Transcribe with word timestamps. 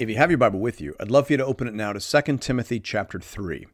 If 0.00 0.08
you 0.08 0.16
have 0.16 0.30
your 0.30 0.38
Bible 0.38 0.60
with 0.60 0.80
you, 0.80 0.96
I'd 0.98 1.10
love 1.10 1.26
for 1.26 1.34
you 1.34 1.36
to 1.36 1.44
open 1.44 1.68
it 1.68 1.74
now 1.74 1.92
to 1.92 2.00
2 2.00 2.38
Timothy 2.38 2.80
chapter 2.80 3.20
3. 3.20 3.66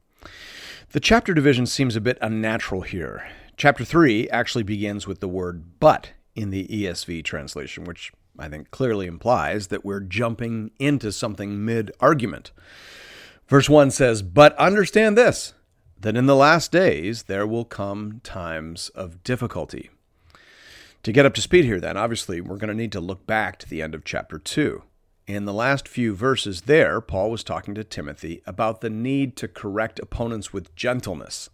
The 0.91 0.99
chapter 0.99 1.33
division 1.33 1.67
seems 1.67 1.95
a 1.95 2.01
bit 2.01 2.19
unnatural 2.21 2.81
here. 2.81 3.29
Chapter 3.57 3.85
3 3.85 4.29
actually 4.31 4.65
begins 4.65 5.07
with 5.07 5.21
the 5.21 5.29
word 5.29 5.79
but 5.79 6.11
in 6.35 6.51
the 6.51 6.67
ESV 6.67 7.23
translation, 7.23 7.85
which 7.85 8.11
I 8.37 8.49
think 8.49 8.73
clearly 8.73 9.07
implies 9.07 9.69
that 9.69 9.85
we're 9.85 10.01
jumping 10.01 10.73
into 10.81 11.13
something 11.13 11.65
mid 11.65 11.93
argument. 12.01 12.51
Verse 13.47 13.71
1 13.71 13.93
says, 13.93 14.23
But 14.23 14.59
understand 14.59 15.17
this, 15.17 15.55
that 16.01 16.17
in 16.17 16.27
the 16.27 16.35
last 16.35 16.73
days 16.73 17.23
there 17.23 17.47
will 17.47 17.65
come 17.65 18.21
times 18.25 18.89
of 18.97 19.23
difficulty. 19.23 19.91
To 21.05 21.13
get 21.13 21.25
up 21.25 21.35
to 21.35 21.41
speed 21.41 21.67
here, 21.67 21.79
then, 21.79 21.97
obviously, 21.97 22.41
we're 22.41 22.57
going 22.57 22.67
to 22.67 22.75
need 22.75 22.91
to 22.91 23.01
look 23.01 23.29
back 23.29 23.61
to 23.61 23.69
the 23.69 23.81
end 23.81 23.95
of 23.95 24.03
chapter 24.03 24.41
2. 24.41 24.83
In 25.27 25.45
the 25.45 25.53
last 25.53 25.89
few 25.89 26.15
verses 26.15 26.63
there, 26.63 27.01
Paul 27.01 27.31
was 27.31 27.43
talking 27.43 27.75
to 27.75 27.85
Timothy 27.85 28.43
about 28.47 28.81
the 28.81 28.91
need 28.91 29.37
to 29.37 29.49
correct 29.49 29.99
opponents 29.99 30.53
with 30.53 30.75
gentleness. 30.77 31.51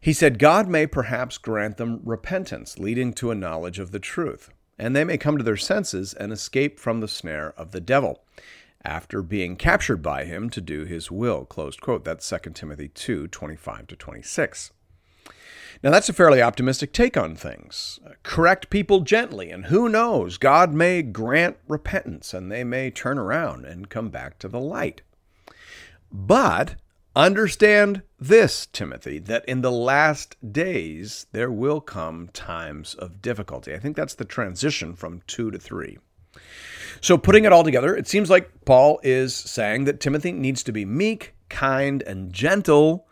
He 0.00 0.12
said, 0.12 0.38
God 0.38 0.68
may 0.68 0.86
perhaps 0.86 1.38
grant 1.38 1.76
them 1.76 2.00
repentance, 2.04 2.78
leading 2.78 3.12
to 3.14 3.30
a 3.30 3.34
knowledge 3.34 3.78
of 3.78 3.92
the 3.92 4.00
truth 4.00 4.50
and 4.80 4.96
they 4.96 5.04
may 5.04 5.18
come 5.18 5.36
to 5.36 5.44
their 5.44 5.58
senses 5.58 6.14
and 6.14 6.32
escape 6.32 6.80
from 6.80 7.00
the 7.00 7.08
snare 7.08 7.52
of 7.58 7.72
the 7.72 7.82
devil 7.82 8.24
after 8.82 9.20
being 9.20 9.54
captured 9.54 9.98
by 9.98 10.24
him 10.24 10.48
to 10.48 10.60
do 10.62 10.86
his 10.86 11.10
will. 11.10 11.44
Closed 11.44 11.82
quote. 11.82 12.02
That's 12.02 12.26
2 12.26 12.52
Timothy 12.54 12.88
2 12.88 13.28
25 13.28 13.88
to 13.88 13.96
26. 13.96 14.70
Now, 15.82 15.90
that's 15.90 16.08
a 16.08 16.12
fairly 16.12 16.42
optimistic 16.42 16.92
take 16.92 17.16
on 17.16 17.34
things. 17.36 18.00
Correct 18.22 18.68
people 18.68 19.00
gently, 19.00 19.50
and 19.50 19.66
who 19.66 19.88
knows, 19.88 20.36
God 20.36 20.74
may 20.74 21.02
grant 21.02 21.56
repentance 21.66 22.34
and 22.34 22.52
they 22.52 22.64
may 22.64 22.90
turn 22.90 23.18
around 23.18 23.64
and 23.64 23.88
come 23.88 24.10
back 24.10 24.38
to 24.40 24.48
the 24.48 24.60
light. 24.60 25.02
But 26.12 26.76
Understand 27.16 28.02
this, 28.20 28.66
Timothy, 28.66 29.18
that 29.18 29.44
in 29.46 29.62
the 29.62 29.72
last 29.72 30.36
days 30.52 31.26
there 31.32 31.50
will 31.50 31.80
come 31.80 32.28
times 32.28 32.94
of 32.94 33.20
difficulty. 33.20 33.74
I 33.74 33.80
think 33.80 33.96
that's 33.96 34.14
the 34.14 34.24
transition 34.24 34.94
from 34.94 35.22
two 35.26 35.50
to 35.50 35.58
three. 35.58 35.98
So, 37.00 37.18
putting 37.18 37.44
it 37.44 37.52
all 37.52 37.64
together, 37.64 37.96
it 37.96 38.06
seems 38.06 38.30
like 38.30 38.64
Paul 38.64 39.00
is 39.02 39.34
saying 39.34 39.84
that 39.84 40.00
Timothy 40.00 40.30
needs 40.30 40.62
to 40.62 40.72
be 40.72 40.84
meek, 40.84 41.34
kind, 41.48 42.02
and 42.02 42.32
gentle, 42.32 43.08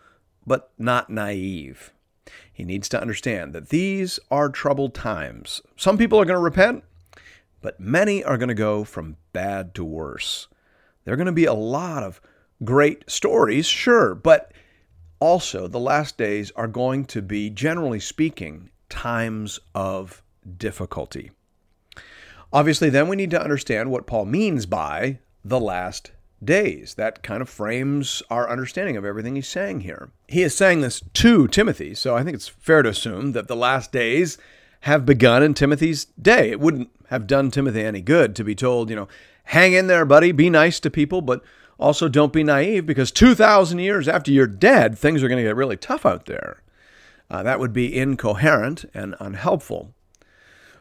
but 0.47 0.71
not 0.79 1.11
naive. 1.11 1.93
He 2.53 2.65
needs 2.65 2.89
to 2.91 3.01
understand 3.01 3.53
that 3.53 3.69
these 3.69 4.19
are 4.31 4.49
troubled 4.49 4.95
times. 4.95 5.61
Some 5.77 5.99
people 5.99 6.21
are 6.21 6.25
going 6.25 6.37
to 6.37 6.43
repent, 6.43 6.85
but 7.61 7.81
many 7.81 8.23
are 8.25 8.39
going 8.39 8.49
to 8.49 8.55
go 8.55 8.85
from 8.85 9.17
bad 9.33 9.75
to 9.75 9.85
worse. 9.85 10.49
There 11.05 11.15
are 11.15 11.17
going 11.17 11.27
to 11.27 11.33
be 11.33 11.47
a 11.47 11.55
lot 11.55 12.03
of 12.03 12.21
great 12.65 13.09
stories, 13.09 13.67
sure, 13.67 14.15
but 14.15 14.53
also 15.21 15.67
the 15.67 15.81
last 15.81 16.19
days 16.19 16.51
are 16.57 16.69
going 16.69 17.05
to 17.07 17.23
be, 17.23 17.51
generally 17.51 18.01
speaking, 18.01 18.71
times 18.89 19.59
of 19.75 20.23
difficulty. 20.57 21.31
Obviously, 22.53 22.91
then 22.91 23.09
we 23.09 23.17
need 23.17 23.31
to 23.31 23.43
understand 23.43 23.91
what 23.91 24.07
Paul 24.07 24.25
means 24.25 24.67
by 24.67 25.19
the 25.45 25.61
last 25.61 26.13
days. 26.43 26.95
That 26.95 27.23
kind 27.23 27.43
of 27.43 27.49
frames 27.49 28.23
our 28.31 28.49
understanding 28.49 28.97
of 28.97 29.05
everything 29.05 29.35
he's 29.35 29.49
saying 29.49 29.81
here. 29.81 30.11
He 30.27 30.43
is 30.43 30.57
saying 30.57 30.81
this 30.81 31.03
to 31.15 31.49
Timothy, 31.49 31.95
so 31.95 32.17
I 32.17 32.23
think 32.23 32.35
it's 32.35 32.49
fair 32.49 32.83
to 32.83 32.89
assume 32.89 33.33
that 33.33 33.49
the 33.49 33.57
last 33.57 33.93
days 33.93 34.39
have 34.83 35.07
begun 35.07 35.43
in 35.43 35.55
Timothy's 35.55 36.07
day. 36.21 36.51
It 36.51 36.61
wouldn't 36.61 36.91
have 37.09 37.27
done 37.27 37.51
Timothy 37.51 37.83
any 37.83 38.01
good 38.01 38.37
to 38.37 38.45
be 38.45 38.55
told, 38.55 38.91
you 38.91 38.97
know, 38.97 39.09
hang 39.45 39.73
in 39.73 39.87
there, 39.87 40.05
buddy, 40.05 40.33
be 40.33 40.51
nice 40.51 40.79
to 40.81 40.91
people, 40.91 41.21
but 41.21 41.43
also, 41.79 42.09
don't 42.09 42.33
be 42.33 42.43
naive 42.43 42.87
because 42.87 43.13
2,000 43.13 43.79
years 43.79 44.09
after 44.09 44.33
you're 44.33 44.49
dead, 44.49 44.99
things 44.99 45.23
are 45.23 45.29
going 45.29 45.39
to 45.39 45.49
get 45.49 45.55
really 45.55 45.77
tough 45.77 46.05
out 46.05 46.27
there. 46.27 46.61
Uh, 47.31 47.45
that 47.45 47.61
would 47.61 47.73
be 47.73 47.97
incoherent 47.97 48.85
and 48.93 49.15
unhelpful. 49.21 49.95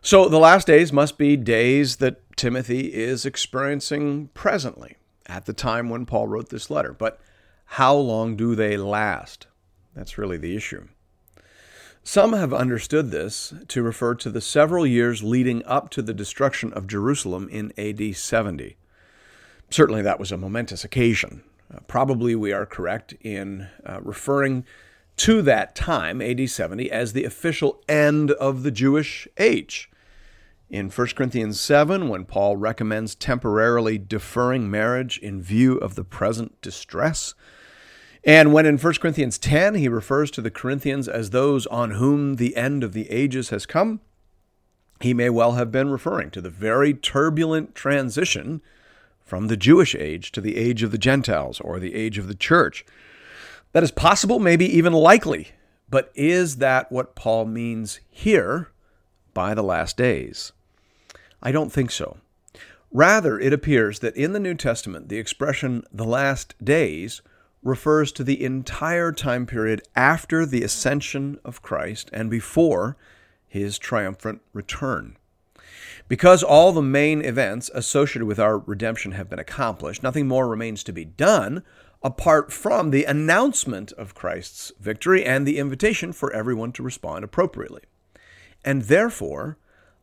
So, 0.01 0.27
the 0.27 0.39
last 0.39 0.65
days 0.65 0.91
must 0.91 1.19
be 1.19 1.37
days 1.37 1.97
that 1.97 2.35
Timothy 2.35 2.93
is 2.93 3.27
experiencing 3.27 4.29
presently 4.33 4.95
at 5.27 5.45
the 5.45 5.53
time 5.53 5.89
when 5.89 6.05
Paul 6.05 6.27
wrote 6.27 6.49
this 6.49 6.69
letter. 6.69 6.93
But 6.93 7.19
how 7.65 7.95
long 7.95 8.35
do 8.35 8.55
they 8.55 8.77
last? 8.77 9.47
That's 9.93 10.17
really 10.17 10.37
the 10.37 10.55
issue. 10.55 10.87
Some 12.03 12.31
have 12.31 12.53
understood 12.53 13.11
this 13.11 13.53
to 13.67 13.83
refer 13.83 14.15
to 14.15 14.29
the 14.29 14.39
several 14.39 14.87
years 14.87 15.23
leading 15.23 15.65
up 15.65 15.89
to 15.89 16.01
the 16.01 16.13
destruction 16.13 16.71
of 16.71 16.87
Jerusalem 16.87 17.49
in 17.49 17.73
AD 17.77 18.15
70. 18.15 18.77
Certainly, 19.69 20.03
that 20.03 20.19
was 20.19 20.31
a 20.31 20.37
momentous 20.37 20.85
occasion. 20.85 21.43
Uh, 21.73 21.79
probably 21.87 22.33
we 22.33 22.53
are 22.53 22.65
correct 22.65 23.13
in 23.21 23.67
uh, 23.85 23.99
referring 24.01 24.63
to 25.17 25.41
that 25.41 25.75
time, 25.75 26.21
AD 26.21 26.49
70, 26.49 26.89
as 26.89 27.11
the 27.11 27.25
official 27.25 27.81
end 27.89 28.31
of 28.31 28.63
the 28.63 28.71
Jewish 28.71 29.27
age. 29.37 29.89
In 30.69 30.89
1 30.89 31.07
Corinthians 31.15 31.61
7, 31.61 32.09
when 32.09 32.25
Paul 32.25 32.57
recommends 32.57 33.15
temporarily 33.15 33.97
deferring 33.97 34.69
marriage 34.69 35.17
in 35.17 35.41
view 35.41 35.77
of 35.77 35.95
the 35.95 36.03
present 36.03 36.61
distress, 36.61 37.33
and 38.25 38.51
when 38.51 38.65
in 38.65 38.77
1 38.77 38.93
Corinthians 38.95 39.37
10 39.37 39.75
he 39.75 39.87
refers 39.87 40.29
to 40.31 40.41
the 40.41 40.51
Corinthians 40.51 41.07
as 41.07 41.29
those 41.29 41.67
on 41.67 41.91
whom 41.91 42.35
the 42.35 42.57
end 42.57 42.83
of 42.83 42.91
the 42.91 43.09
ages 43.09 43.47
has 43.49 43.65
come, 43.65 44.01
he 44.99 45.13
may 45.13 45.29
well 45.29 45.53
have 45.53 45.71
been 45.71 45.89
referring 45.89 46.31
to 46.31 46.41
the 46.41 46.49
very 46.49 46.93
turbulent 46.93 47.73
transition 47.73 48.61
from 49.23 49.47
the 49.47 49.55
Jewish 49.55 49.95
age 49.95 50.33
to 50.33 50.41
the 50.41 50.57
age 50.57 50.83
of 50.83 50.91
the 50.91 50.97
Gentiles 50.97 51.61
or 51.61 51.79
the 51.79 51.95
age 51.95 52.17
of 52.17 52.27
the 52.27 52.35
church. 52.35 52.85
That 53.71 53.83
is 53.83 53.91
possible, 53.91 54.37
maybe 54.37 54.65
even 54.65 54.91
likely, 54.91 55.49
but 55.89 56.11
is 56.13 56.57
that 56.57 56.91
what 56.91 57.15
Paul 57.15 57.45
means 57.45 58.01
here 58.09 58.71
by 59.33 59.53
the 59.53 59.63
last 59.63 59.95
days? 59.95 60.51
I 61.41 61.51
don't 61.51 61.71
think 61.71 61.91
so. 61.91 62.17
Rather, 62.91 63.39
it 63.39 63.53
appears 63.53 63.99
that 63.99 64.15
in 64.15 64.33
the 64.33 64.39
New 64.39 64.55
Testament, 64.55 65.09
the 65.09 65.17
expression 65.17 65.83
the 65.91 66.05
last 66.05 66.55
days 66.63 67.21
refers 67.63 68.11
to 68.13 68.23
the 68.23 68.43
entire 68.43 69.11
time 69.11 69.45
period 69.45 69.81
after 69.95 70.45
the 70.45 70.63
ascension 70.63 71.39
of 71.43 71.61
Christ 71.61 72.09
and 72.13 72.29
before 72.29 72.97
his 73.47 73.77
triumphant 73.77 74.41
return. 74.53 75.17
Because 76.07 76.43
all 76.43 76.71
the 76.71 76.81
main 76.81 77.21
events 77.21 77.69
associated 77.73 78.25
with 78.25 78.39
our 78.39 78.59
redemption 78.59 79.11
have 79.11 79.29
been 79.29 79.39
accomplished, 79.39 80.01
nothing 80.01 80.27
more 80.27 80.47
remains 80.47 80.83
to 80.83 80.93
be 80.93 81.03
done 81.03 81.63
apart 82.01 82.53
from 82.53 82.91
the 82.91 83.03
announcement 83.03 83.91
of 83.93 84.15
Christ's 84.15 84.71
victory 84.79 85.25
and 85.25 85.45
the 85.45 85.57
invitation 85.57 86.13
for 86.13 86.31
everyone 86.31 86.71
to 86.73 86.83
respond 86.83 87.25
appropriately. 87.25 87.81
And 88.63 88.83
therefore, 88.83 89.57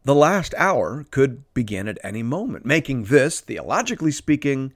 the 0.04 0.15
last 0.15 0.54
hour 0.56 1.06
could 1.10 1.42
begin 1.54 1.88
at 1.88 1.98
any 2.04 2.22
moment, 2.22 2.65
making 2.65 3.04
this, 3.04 3.41
theologically 3.41 4.11
speaking, 4.11 4.73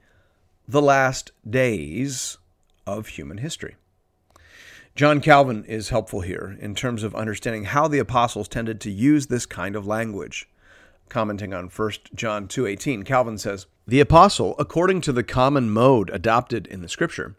the 0.67 0.81
last 0.81 1.31
days 1.47 2.37
of 2.85 3.07
human 3.07 3.39
history. 3.39 3.75
John 4.95 5.21
Calvin 5.21 5.63
is 5.65 5.89
helpful 5.89 6.21
here 6.21 6.57
in 6.59 6.75
terms 6.75 7.03
of 7.03 7.15
understanding 7.15 7.65
how 7.65 7.87
the 7.87 7.99
apostles 7.99 8.47
tended 8.47 8.81
to 8.81 8.91
use 8.91 9.27
this 9.27 9.45
kind 9.45 9.75
of 9.75 9.87
language 9.87 10.47
commenting 11.09 11.53
on 11.53 11.67
1 11.67 11.91
John 12.15 12.47
2:18, 12.47 13.03
Calvin 13.03 13.37
says, 13.37 13.65
"The 13.87 13.99
apostle, 13.99 14.55
according 14.59 15.01
to 15.01 15.11
the 15.11 15.23
common 15.23 15.69
mode 15.69 16.09
adopted 16.11 16.67
in 16.67 16.81
the 16.81 16.89
scripture, 16.89 17.35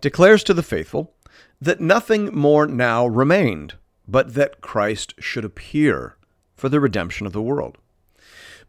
declares 0.00 0.44
to 0.44 0.54
the 0.54 0.62
faithful 0.62 1.14
that 1.60 1.80
nothing 1.80 2.34
more 2.34 2.66
now 2.66 3.06
remained, 3.06 3.74
but 4.06 4.34
that 4.34 4.60
Christ 4.60 5.14
should 5.18 5.44
appear 5.44 6.16
for 6.58 6.68
the 6.68 6.80
redemption 6.80 7.26
of 7.26 7.32
the 7.32 7.40
world. 7.40 7.78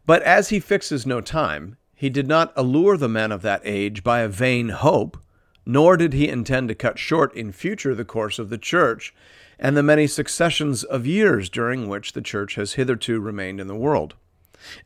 But 0.06 0.22
as 0.22 0.48
he 0.48 0.60
fixes 0.60 1.04
no 1.04 1.20
time, 1.20 1.76
he 1.94 2.08
did 2.08 2.26
not 2.26 2.52
allure 2.56 2.96
the 2.96 3.08
men 3.08 3.30
of 3.30 3.42
that 3.42 3.60
age 3.64 4.02
by 4.02 4.20
a 4.20 4.28
vain 4.28 4.70
hope, 4.70 5.18
nor 5.66 5.96
did 5.96 6.14
he 6.14 6.28
intend 6.28 6.68
to 6.68 6.74
cut 6.74 6.98
short 6.98 7.34
in 7.34 7.52
future 7.52 7.94
the 7.94 8.04
course 8.04 8.38
of 8.38 8.48
the 8.48 8.58
church 8.58 9.14
and 9.58 9.76
the 9.76 9.82
many 9.82 10.06
successions 10.06 10.82
of 10.84 11.06
years 11.06 11.50
during 11.50 11.88
which 11.88 12.14
the 12.14 12.22
church 12.22 12.54
has 12.54 12.72
hitherto 12.74 13.20
remained 13.20 13.60
in 13.60 13.66
the 13.66 13.76
world. 13.76 14.14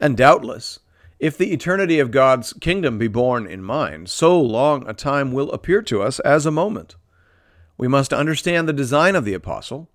And 0.00 0.16
doubtless, 0.16 0.80
If 1.20 1.38
the 1.38 1.52
eternity 1.52 2.00
of 2.00 2.10
God's 2.10 2.52
kingdom 2.54 2.98
be 2.98 3.06
borne 3.06 3.46
in 3.46 3.62
mind, 3.62 4.10
so 4.10 4.40
long 4.40 4.86
a 4.88 4.92
time 4.92 5.32
will 5.32 5.52
appear 5.52 5.80
to 5.82 6.02
us 6.02 6.18
as 6.20 6.44
a 6.44 6.50
moment. 6.50 6.96
We 7.78 7.86
must 7.86 8.12
understand 8.12 8.68
the 8.68 8.72
design 8.72 9.14
of 9.14 9.24
the 9.24 9.34
apostle, 9.34 9.88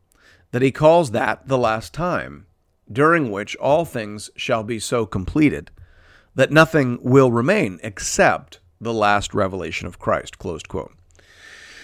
that 0.51 0.61
he 0.61 0.71
calls 0.71 1.11
that 1.11 1.47
the 1.47 1.57
last 1.57 1.93
time, 1.93 2.45
during 2.91 3.31
which 3.31 3.55
all 3.57 3.85
things 3.85 4.29
shall 4.35 4.63
be 4.63 4.79
so 4.79 5.05
completed 5.05 5.71
that 6.35 6.51
nothing 6.51 6.99
will 7.01 7.31
remain 7.31 7.79
except 7.83 8.59
the 8.79 8.93
last 8.93 9.33
revelation 9.33 9.87
of 9.87 9.99
Christ. 9.99 10.37
Closed 10.37 10.67
quote. 10.67 10.93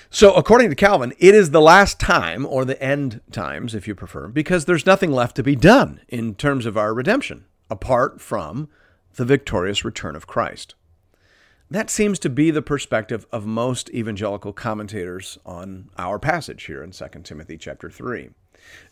So, 0.10 0.34
according 0.34 0.70
to 0.70 0.76
Calvin, 0.76 1.14
it 1.20 1.36
is 1.36 1.52
the 1.52 1.60
last 1.60 2.00
time, 2.00 2.46
or 2.46 2.64
the 2.64 2.82
end 2.82 3.20
times, 3.32 3.76
if 3.76 3.88
you 3.88 3.96
prefer, 3.96 4.30
because 4.30 4.64
there's 4.64 4.86
nothing 4.86 5.12
left 5.12 5.36
to 5.36 5.44
be 5.44 5.56
done 5.56 6.00
in 6.08 6.36
terms 6.36 6.66
of 6.66 6.78
our 6.78 6.94
redemption, 6.94 7.46
apart 7.70 8.22
from 8.22 8.70
the 9.16 9.26
victorious 9.26 9.84
return 9.84 10.16
of 10.16 10.28
Christ. 10.28 10.76
That 11.70 11.90
seems 11.90 12.20
to 12.20 12.30
be 12.30 12.52
the 12.52 12.62
perspective 12.62 13.26
of 13.32 13.46
most 13.46 13.90
evangelical 13.90 14.54
commentators 14.54 15.38
on 15.46 15.90
our 15.98 16.20
passage 16.20 16.66
here 16.66 16.84
in 16.84 16.92
2 16.92 17.06
Timothy 17.24 17.58
chapter 17.58 17.90
3. 17.90 18.30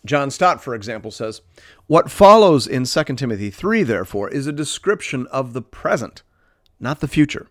John 0.06 0.32
Stott, 0.32 0.64
for 0.64 0.76
example, 0.76 1.12
says, 1.12 1.42
What 1.88 2.12
follows 2.12 2.68
in 2.68 2.86
2 2.86 3.04
Timothy 3.16 3.50
3, 3.50 3.84
therefore, 3.84 4.30
is 4.30 4.48
a 4.48 4.52
description 4.52 5.28
of 5.28 5.54
the 5.54 5.62
present, 5.62 6.24
not 6.80 7.00
the 7.00 7.08
future. 7.08 7.48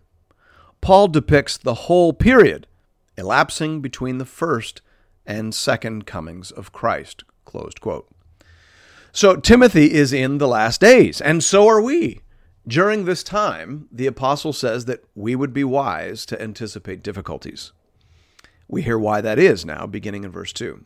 Paul 0.81 1.07
depicts 1.07 1.57
the 1.57 1.73
whole 1.73 2.13
period 2.13 2.67
elapsing 3.17 3.81
between 3.81 4.17
the 4.17 4.25
first 4.25 4.81
and 5.25 5.53
second 5.53 6.05
comings 6.05 6.51
of 6.51 6.71
Christ. 6.71 7.23
Closed 7.45 7.79
quote. 7.81 8.09
So 9.11 9.35
Timothy 9.35 9.93
is 9.93 10.11
in 10.11 10.39
the 10.39 10.47
last 10.47 10.81
days, 10.81 11.21
and 11.21 11.43
so 11.43 11.67
are 11.67 11.81
we. 11.81 12.21
During 12.67 13.05
this 13.05 13.23
time, 13.23 13.87
the 13.91 14.07
apostle 14.07 14.53
says 14.53 14.85
that 14.85 15.03
we 15.15 15.35
would 15.35 15.53
be 15.53 15.63
wise 15.63 16.25
to 16.27 16.41
anticipate 16.41 17.03
difficulties. 17.03 17.73
We 18.67 18.81
hear 18.81 18.97
why 18.97 19.21
that 19.21 19.37
is 19.37 19.65
now, 19.65 19.85
beginning 19.85 20.23
in 20.23 20.31
verse 20.31 20.53
2. 20.53 20.85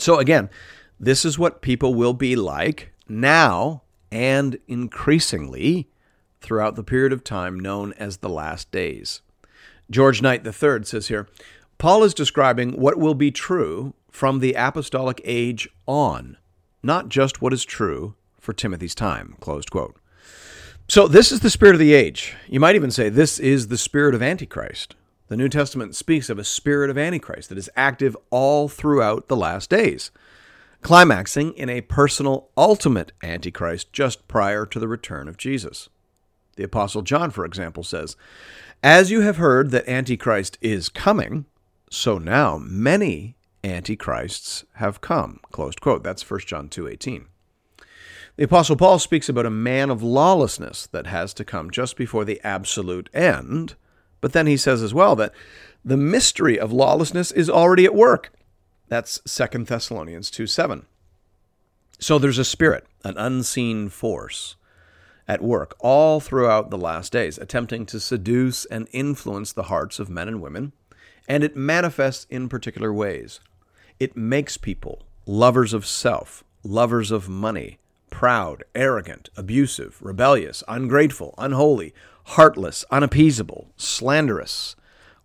So, 0.00 0.18
again, 0.18 0.50
this 0.98 1.24
is 1.24 1.38
what 1.38 1.62
people 1.62 1.94
will 1.94 2.14
be 2.14 2.36
like 2.36 2.92
now 3.08 3.82
and 4.10 4.58
increasingly 4.66 5.88
throughout 6.40 6.76
the 6.76 6.84
period 6.84 7.12
of 7.12 7.24
time 7.24 7.58
known 7.58 7.92
as 7.94 8.18
the 8.18 8.28
last 8.28 8.70
days. 8.70 9.22
George 9.90 10.22
Knight 10.22 10.46
III 10.46 10.84
says 10.84 11.08
here 11.08 11.28
Paul 11.78 12.04
is 12.04 12.14
describing 12.14 12.72
what 12.72 12.98
will 12.98 13.14
be 13.14 13.30
true 13.30 13.94
from 14.10 14.40
the 14.40 14.54
apostolic 14.54 15.20
age 15.24 15.68
on, 15.86 16.36
not 16.82 17.08
just 17.08 17.40
what 17.40 17.52
is 17.52 17.64
true 17.64 18.14
for 18.38 18.52
Timothy's 18.52 18.94
time. 18.94 19.36
Closed 19.40 19.70
quote. 19.70 19.96
So, 20.88 21.06
this 21.06 21.30
is 21.30 21.40
the 21.40 21.50
spirit 21.50 21.74
of 21.74 21.78
the 21.78 21.94
age. 21.94 22.34
You 22.48 22.58
might 22.58 22.74
even 22.74 22.90
say 22.90 23.08
this 23.08 23.38
is 23.38 23.68
the 23.68 23.78
spirit 23.78 24.14
of 24.14 24.22
Antichrist. 24.22 24.96
The 25.30 25.36
New 25.36 25.48
Testament 25.48 25.94
speaks 25.94 26.28
of 26.28 26.40
a 26.40 26.44
spirit 26.44 26.90
of 26.90 26.98
Antichrist 26.98 27.50
that 27.50 27.58
is 27.58 27.70
active 27.76 28.16
all 28.30 28.68
throughout 28.68 29.28
the 29.28 29.36
last 29.36 29.70
days, 29.70 30.10
climaxing 30.82 31.52
in 31.52 31.70
a 31.70 31.82
personal, 31.82 32.48
ultimate 32.56 33.12
Antichrist 33.22 33.92
just 33.92 34.26
prior 34.26 34.66
to 34.66 34.80
the 34.80 34.88
return 34.88 35.28
of 35.28 35.36
Jesus. 35.36 35.88
The 36.56 36.64
Apostle 36.64 37.02
John, 37.02 37.30
for 37.30 37.44
example, 37.44 37.84
says, 37.84 38.16
As 38.82 39.12
you 39.12 39.20
have 39.20 39.36
heard 39.36 39.70
that 39.70 39.88
Antichrist 39.88 40.58
is 40.60 40.88
coming, 40.88 41.44
so 41.88 42.18
now 42.18 42.58
many 42.58 43.36
antichrists 43.62 44.64
have 44.74 45.00
come. 45.00 45.38
Closed 45.52 45.80
quote. 45.80 46.02
That's 46.02 46.28
1 46.28 46.40
John 46.40 46.68
2:18. 46.68 47.26
The 48.34 48.44
apostle 48.44 48.74
Paul 48.74 48.98
speaks 48.98 49.28
about 49.28 49.46
a 49.46 49.50
man 49.50 49.90
of 49.90 50.02
lawlessness 50.02 50.88
that 50.88 51.06
has 51.06 51.32
to 51.34 51.44
come 51.44 51.70
just 51.70 51.96
before 51.96 52.24
the 52.24 52.40
absolute 52.42 53.08
end 53.14 53.76
but 54.20 54.32
then 54.32 54.46
he 54.46 54.56
says 54.56 54.82
as 54.82 54.94
well 54.94 55.16
that 55.16 55.32
the 55.84 55.96
mystery 55.96 56.58
of 56.58 56.72
lawlessness 56.72 57.32
is 57.32 57.48
already 57.48 57.84
at 57.84 57.94
work. 57.94 58.32
That's 58.88 59.20
2 59.24 59.64
Thessalonians 59.64 60.30
2 60.30 60.46
7. 60.46 60.86
So 61.98 62.18
there's 62.18 62.38
a 62.38 62.44
spirit, 62.44 62.86
an 63.04 63.16
unseen 63.16 63.88
force 63.88 64.56
at 65.28 65.42
work 65.42 65.76
all 65.78 66.18
throughout 66.18 66.70
the 66.70 66.78
last 66.78 67.12
days, 67.12 67.38
attempting 67.38 67.86
to 67.86 68.00
seduce 68.00 68.64
and 68.64 68.88
influence 68.90 69.52
the 69.52 69.64
hearts 69.64 69.98
of 69.98 70.10
men 70.10 70.26
and 70.26 70.42
women, 70.42 70.72
and 71.28 71.44
it 71.44 71.54
manifests 71.54 72.26
in 72.30 72.48
particular 72.48 72.92
ways. 72.92 73.38
It 74.00 74.16
makes 74.16 74.56
people 74.56 75.02
lovers 75.26 75.72
of 75.72 75.86
self, 75.86 76.42
lovers 76.64 77.10
of 77.10 77.28
money, 77.28 77.78
proud, 78.10 78.64
arrogant, 78.74 79.28
abusive, 79.36 79.98
rebellious, 80.00 80.64
ungrateful, 80.66 81.34
unholy, 81.38 81.94
heartless, 82.30 82.84
unappeasable, 82.92 83.72
slanderous, 83.76 84.76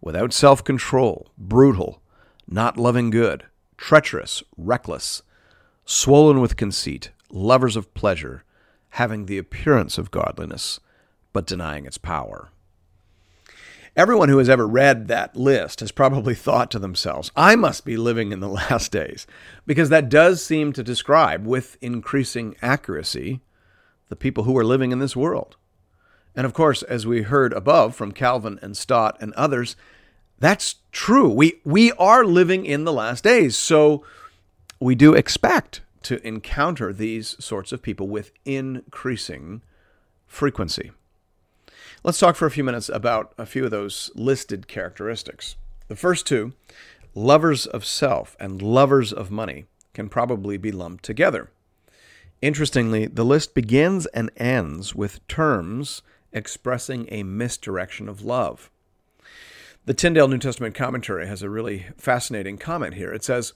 without 0.02 0.34
self 0.34 0.64
control, 0.64 1.32
brutal, 1.38 2.02
not 2.48 2.78
loving 2.78 3.12
good, 3.12 3.44
treacherous, 3.78 4.42
reckless, 4.58 5.22
swollen 5.86 6.42
with 6.42 6.58
conceit, 6.58 7.12
lovers 7.30 7.76
of 7.76 7.94
pleasure, 7.94 8.44
having 8.90 9.26
the 9.26 9.38
appearance 9.38 10.00
of 10.00 10.10
godliness, 10.10 10.80
but 11.32 11.46
denying 11.46 11.86
its 11.86 12.00
power. 12.00 12.50
Everyone 13.96 14.30
who 14.30 14.40
has 14.40 14.50
ever 14.50 14.68
read 14.68 15.08
that 15.08 15.36
list 15.36 15.82
has 15.82 15.92
probably 15.92 16.34
thought 16.34 16.72
to 16.72 16.80
themselves, 16.80 17.32
I 17.36 17.56
must 17.56 17.86
be 17.86 17.98
living 17.98 18.32
in 18.32 18.40
the 18.40 18.50
last 18.70 18.92
days, 18.92 19.28
because 19.68 19.90
that 19.90 20.10
does 20.10 20.44
seem 20.44 20.74
to 20.74 20.84
describe 20.84 21.46
with 21.46 21.78
increasing 21.82 22.56
accuracy 22.64 23.42
the 24.10 24.16
people 24.16 24.46
who 24.46 24.58
are 24.58 24.66
living 24.66 24.92
in 24.92 24.98
this 24.98 25.16
world. 25.16 25.56
And 26.36 26.46
of 26.46 26.54
course, 26.54 26.84
as 26.84 27.08
we 27.08 27.22
heard 27.22 27.54
above 27.54 27.96
from 27.96 28.12
Calvin 28.12 28.60
and 28.62 28.76
Stott 28.76 29.18
and 29.22 29.34
others, 29.34 29.76
that's 30.40 30.76
true. 30.92 31.30
We 31.30 31.62
we 31.64 31.92
are 31.94 32.26
living 32.26 32.66
in 32.66 32.84
the 32.84 32.94
last 32.94 33.24
days. 33.24 33.56
So 33.58 34.04
we 34.80 34.96
do 34.96 35.14
expect 35.14 35.82
to 36.04 36.26
encounter 36.28 36.94
these 36.94 37.36
sorts 37.44 37.72
of 37.72 37.82
people 37.82 38.08
with 38.08 38.32
increasing 38.44 39.62
frequency. 40.28 40.92
Let's 42.04 42.20
talk 42.20 42.36
for 42.36 42.46
a 42.46 42.52
few 42.52 42.64
minutes 42.64 42.90
about 42.90 43.34
a 43.38 43.46
few 43.46 43.66
of 43.66 43.72
those 43.72 44.12
listed 44.14 44.68
characteristics. 44.68 45.56
The 45.88 45.96
first 45.96 46.28
two, 46.28 46.54
lovers 47.16 47.66
of 47.66 47.86
self 47.86 48.36
and 48.40 48.62
lovers 48.62 49.12
of 49.12 49.32
money, 49.32 49.66
can 49.94 50.10
probably 50.10 50.58
be 50.58 50.72
lumped 50.72 51.04
together. 51.04 51.50
Interestingly, 52.42 53.08
the 53.08 53.26
list 53.26 53.56
begins 53.56 54.06
and 54.08 54.30
ends 54.38 54.94
with 54.94 55.26
terms 55.28 56.04
expressing 56.36 57.08
a 57.10 57.24
misdirection 57.24 58.08
of 58.08 58.24
love. 58.24 58.70
The 59.86 59.94
Tyndale 59.94 60.28
New 60.28 60.38
Testament 60.38 60.76
commentary 60.76 61.28
has 61.28 61.42
a 61.42 61.50
really 61.50 61.88
fascinating 61.98 62.58
comment 62.58 62.96
here. 62.96 63.12
It 63.12 63.24
says, 63.24 63.54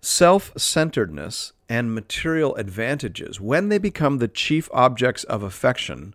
Self 0.00 0.52
centeredness 0.56 1.52
and 1.68 1.94
material 1.94 2.54
advantages, 2.56 3.40
when 3.40 3.68
they 3.68 3.78
become 3.78 4.18
the 4.18 4.28
chief 4.28 4.68
objects 4.72 5.24
of 5.24 5.42
affection, 5.42 6.14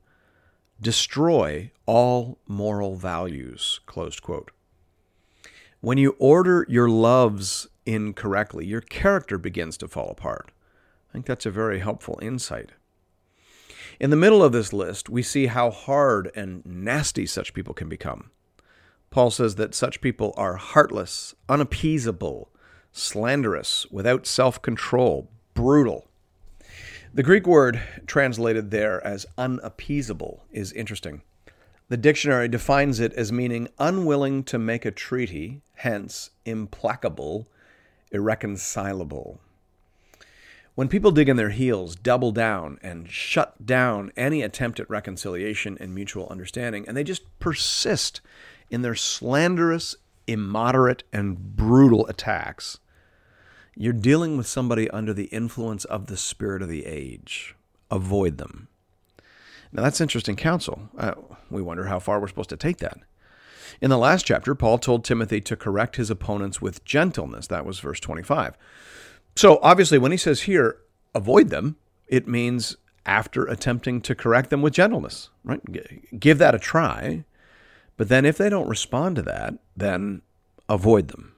destroy 0.82 1.72
all 1.86 2.40
moral 2.48 2.96
values. 2.96 3.80
When 5.82 5.98
you 5.98 6.16
order 6.18 6.66
your 6.70 6.90
loves 6.90 7.68
incorrectly, 7.86 8.66
your 8.66 8.82
character 8.82 9.38
begins 9.38 9.78
to 9.78 9.88
fall 9.88 10.10
apart. 10.10 10.52
I 11.10 11.14
think 11.14 11.26
that's 11.26 11.46
a 11.46 11.52
very 11.52 11.80
helpful 11.80 12.18
insight. 12.22 12.72
In 14.00 14.10
the 14.10 14.16
middle 14.16 14.44
of 14.44 14.52
this 14.52 14.74
list, 14.74 15.10
we 15.10 15.22
see 15.22 15.48
how 15.48 15.70
hard 15.70 16.32
and 16.36 16.66
nasty 16.66 17.26
such 17.26 17.54
people 17.54 17.74
can 17.74 17.90
become. 17.90 18.32
Paul 19.12 19.30
says 19.30 19.56
that 19.56 19.76
such 19.76 20.02
people 20.02 20.34
are 20.36 20.56
heartless, 20.56 21.36
unappeasable, 21.48 22.50
slanderous, 22.92 23.86
without 23.92 24.26
self 24.26 24.62
control, 24.62 25.30
brutal. 25.54 26.08
The 27.14 27.22
Greek 27.22 27.46
word 27.46 27.80
translated 28.08 28.72
there 28.72 29.06
as 29.06 29.28
unappeasable 29.38 30.46
is 30.52 30.72
interesting. 30.72 31.22
The 31.90 31.98
dictionary 31.98 32.48
defines 32.48 33.00
it 33.00 33.14
as 33.14 33.32
meaning 33.32 33.68
unwilling 33.78 34.44
to 34.46 34.58
make 34.58 34.84
a 34.84 34.90
treaty, 34.90 35.62
hence 35.76 36.32
implacable, 36.44 37.48
irreconcilable. 38.12 39.40
When 40.76 40.88
people 40.88 41.12
dig 41.12 41.30
in 41.30 41.38
their 41.38 41.52
heels, 41.52 41.96
double 41.96 42.32
down, 42.32 42.80
and 42.82 43.08
shut 43.08 43.64
down 43.64 44.12
any 44.18 44.42
attempt 44.42 44.80
at 44.80 44.90
reconciliation 44.90 45.78
and 45.80 45.94
mutual 45.94 46.28
understanding, 46.30 46.88
and 46.88 46.98
they 46.98 47.04
just 47.04 47.24
persist 47.40 48.22
in 48.72 48.82
their 48.82 48.96
slanderous, 48.96 49.96
immoderate, 50.26 51.04
and 51.14 51.56
brutal 51.56 52.08
attacks, 52.08 52.80
you're 53.76 53.94
dealing 53.94 54.36
with 54.36 54.48
somebody 54.48 54.90
under 54.90 55.14
the 55.14 55.26
influence 55.26 55.86
of 55.86 56.08
the 56.08 56.18
spirit 56.18 56.64
of 56.64 56.70
the 56.70 56.88
age. 56.88 57.56
Avoid 57.92 58.40
them. 58.40 58.68
Now, 59.72 59.84
that's 59.84 60.02
interesting 60.02 60.36
counsel. 60.36 60.90
Uh, 60.98 61.14
we 61.52 61.62
wonder 61.62 61.86
how 61.86 62.00
far 62.00 62.20
we're 62.20 62.28
supposed 62.28 62.50
to 62.50 62.58
take 62.58 62.78
that. 62.78 62.98
In 63.80 63.92
the 63.92 63.98
last 63.98 64.26
chapter, 64.26 64.56
Paul 64.56 64.80
told 64.80 65.04
Timothy 65.04 65.42
to 65.42 65.56
correct 65.56 65.98
his 65.98 66.10
opponents 66.10 66.62
with 66.62 66.86
gentleness. 66.86 67.48
That 67.48 67.66
was 67.66 67.80
verse 67.80 68.00
25. 68.00 68.56
So, 69.36 69.60
obviously, 69.62 69.98
when 69.98 70.12
he 70.12 70.18
says 70.18 70.44
here, 70.44 70.78
avoid 71.16 71.50
them, 71.50 71.78
it 72.08 72.28
means 72.28 72.78
after 73.06 73.46
attempting 73.46 74.02
to 74.02 74.16
correct 74.16 74.50
them 74.50 74.62
with 74.62 74.74
gentleness, 74.74 75.30
right? 75.44 75.62
Give 76.20 76.38
that 76.38 76.56
a 76.56 76.60
try. 76.60 77.26
But 77.98 78.10
then 78.10 78.26
if 78.26 78.38
they 78.38 78.50
don't 78.50 78.70
respond 78.70 79.16
to 79.18 79.22
that, 79.24 79.56
then 79.76 80.22
avoid 80.70 81.10
them. 81.10 81.34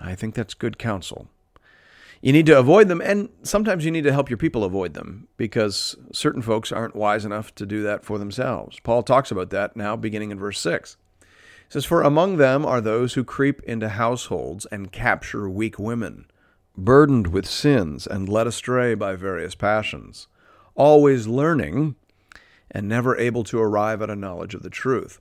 I 0.00 0.14
think 0.14 0.34
that's 0.34 0.54
good 0.54 0.78
counsel. 0.78 1.28
You 2.20 2.32
need 2.32 2.46
to 2.46 2.58
avoid 2.58 2.86
them, 2.86 3.00
and 3.00 3.30
sometimes 3.42 3.84
you 3.84 3.90
need 3.90 4.04
to 4.04 4.12
help 4.12 4.30
your 4.30 4.36
people 4.36 4.62
avoid 4.62 4.94
them 4.94 5.26
because 5.36 5.96
certain 6.12 6.40
folks 6.40 6.70
aren't 6.70 6.94
wise 6.94 7.24
enough 7.24 7.52
to 7.56 7.66
do 7.66 7.82
that 7.82 8.04
for 8.04 8.18
themselves. 8.18 8.78
Paul 8.80 9.02
talks 9.02 9.32
about 9.32 9.50
that 9.50 9.76
now, 9.76 9.96
beginning 9.96 10.30
in 10.30 10.38
verse 10.38 10.60
6. 10.60 10.96
He 11.20 11.26
says, 11.68 11.84
For 11.84 12.02
among 12.02 12.36
them 12.36 12.64
are 12.64 12.80
those 12.80 13.14
who 13.14 13.24
creep 13.24 13.60
into 13.64 13.88
households 13.88 14.66
and 14.66 14.92
capture 14.92 15.48
weak 15.48 15.80
women, 15.80 16.26
burdened 16.76 17.28
with 17.28 17.46
sins 17.46 18.06
and 18.06 18.28
led 18.28 18.46
astray 18.46 18.94
by 18.94 19.14
various 19.14 19.54
passions, 19.54 20.28
always 20.74 21.26
learning 21.26 21.96
and 22.70 22.88
never 22.88 23.16
able 23.18 23.44
to 23.44 23.60
arrive 23.60 24.00
at 24.02 24.10
a 24.10 24.16
knowledge 24.16 24.54
of 24.54 24.62
the 24.62 24.70
truth. 24.70 25.20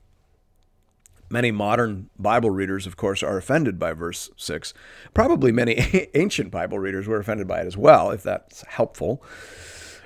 Many 1.29 1.51
modern 1.51 2.09
Bible 2.19 2.49
readers, 2.49 2.85
of 2.85 2.97
course, 2.97 3.23
are 3.23 3.37
offended 3.37 3.79
by 3.79 3.93
verse 3.93 4.29
6. 4.35 4.73
Probably 5.13 5.51
many 5.51 6.09
ancient 6.13 6.51
Bible 6.51 6.77
readers 6.77 7.07
were 7.07 7.19
offended 7.19 7.47
by 7.47 7.61
it 7.61 7.67
as 7.67 7.77
well, 7.77 8.11
if 8.11 8.21
that's 8.21 8.63
helpful. 8.67 9.23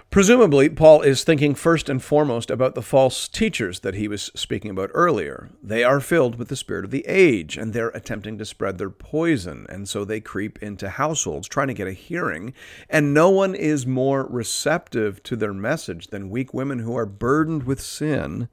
Presumably, 0.09 0.69
Paul 0.69 1.01
is 1.01 1.25
thinking 1.25 1.55
first 1.55 1.89
and 1.89 2.01
foremost 2.01 2.49
about 2.49 2.73
the 2.73 2.81
false 2.81 3.27
teachers 3.27 3.81
that 3.81 3.95
he 3.95 4.07
was 4.07 4.31
speaking 4.33 4.71
about 4.71 4.91
earlier. 4.93 5.49
They 5.61 5.83
are 5.83 5.99
filled 5.99 6.37
with 6.37 6.47
the 6.47 6.55
spirit 6.55 6.85
of 6.85 6.91
the 6.91 7.05
age, 7.05 7.57
and 7.57 7.73
they're 7.73 7.89
attempting 7.89 8.37
to 8.37 8.45
spread 8.45 8.77
their 8.77 8.89
poison, 8.89 9.65
and 9.67 9.89
so 9.89 10.05
they 10.05 10.21
creep 10.21 10.57
into 10.63 10.87
households 10.87 11.49
trying 11.49 11.67
to 11.67 11.73
get 11.73 11.89
a 11.89 11.91
hearing, 11.91 12.53
and 12.89 13.13
no 13.13 13.29
one 13.29 13.55
is 13.55 13.85
more 13.85 14.25
receptive 14.29 15.21
to 15.23 15.35
their 15.35 15.53
message 15.53 16.07
than 16.07 16.29
weak 16.29 16.53
women 16.53 16.79
who 16.79 16.95
are 16.95 17.05
burdened 17.05 17.63
with 17.63 17.81
sin 17.81 18.47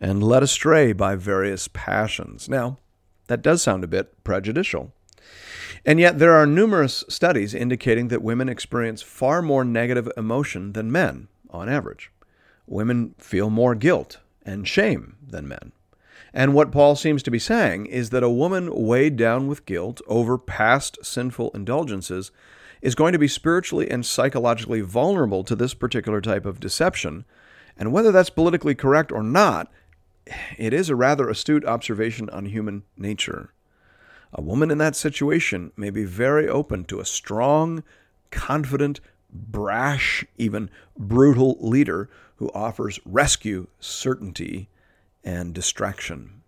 and 0.00 0.22
led 0.22 0.42
astray 0.42 0.94
by 0.94 1.16
various 1.16 1.68
passions. 1.68 2.48
Now, 2.48 2.78
that 3.26 3.42
does 3.42 3.60
sound 3.60 3.84
a 3.84 3.88
bit 3.88 4.24
prejudicial. 4.24 4.94
And 5.84 5.98
yet, 6.00 6.18
there 6.18 6.34
are 6.34 6.46
numerous 6.46 7.04
studies 7.08 7.54
indicating 7.54 8.08
that 8.08 8.22
women 8.22 8.48
experience 8.48 9.02
far 9.02 9.42
more 9.42 9.64
negative 9.64 10.10
emotion 10.16 10.72
than 10.72 10.92
men, 10.92 11.28
on 11.50 11.68
average. 11.68 12.10
Women 12.66 13.14
feel 13.18 13.50
more 13.50 13.74
guilt 13.74 14.18
and 14.44 14.66
shame 14.66 15.16
than 15.26 15.48
men. 15.48 15.72
And 16.34 16.54
what 16.54 16.72
Paul 16.72 16.94
seems 16.94 17.22
to 17.22 17.30
be 17.30 17.38
saying 17.38 17.86
is 17.86 18.10
that 18.10 18.22
a 18.22 18.30
woman 18.30 18.74
weighed 18.74 19.16
down 19.16 19.46
with 19.48 19.66
guilt 19.66 20.00
over 20.06 20.36
past 20.36 20.98
sinful 21.02 21.50
indulgences 21.54 22.30
is 22.82 22.94
going 22.94 23.12
to 23.12 23.18
be 23.18 23.28
spiritually 23.28 23.90
and 23.90 24.04
psychologically 24.04 24.82
vulnerable 24.82 25.42
to 25.44 25.56
this 25.56 25.74
particular 25.74 26.20
type 26.20 26.44
of 26.44 26.60
deception. 26.60 27.24
And 27.76 27.92
whether 27.92 28.12
that's 28.12 28.30
politically 28.30 28.74
correct 28.74 29.10
or 29.10 29.22
not 29.22 29.72
it 30.56 30.72
is 30.72 30.90
a 30.90 30.96
rather 30.96 31.28
astute 31.28 31.64
observation 31.64 32.28
on 32.30 32.46
human 32.46 32.82
nature. 32.96 33.52
A 34.32 34.42
woman 34.42 34.70
in 34.70 34.78
that 34.78 34.96
situation 34.96 35.72
may 35.76 35.90
be 35.90 36.04
very 36.04 36.48
open 36.48 36.84
to 36.84 37.00
a 37.00 37.06
strong, 37.06 37.82
confident, 38.30 39.00
brash, 39.30 40.24
even 40.36 40.70
brutal 40.96 41.56
leader 41.60 42.08
who 42.36 42.50
offers 42.52 43.00
rescue, 43.04 43.66
certainty, 43.80 44.68
and 45.24 45.54
distraction. 45.54 46.42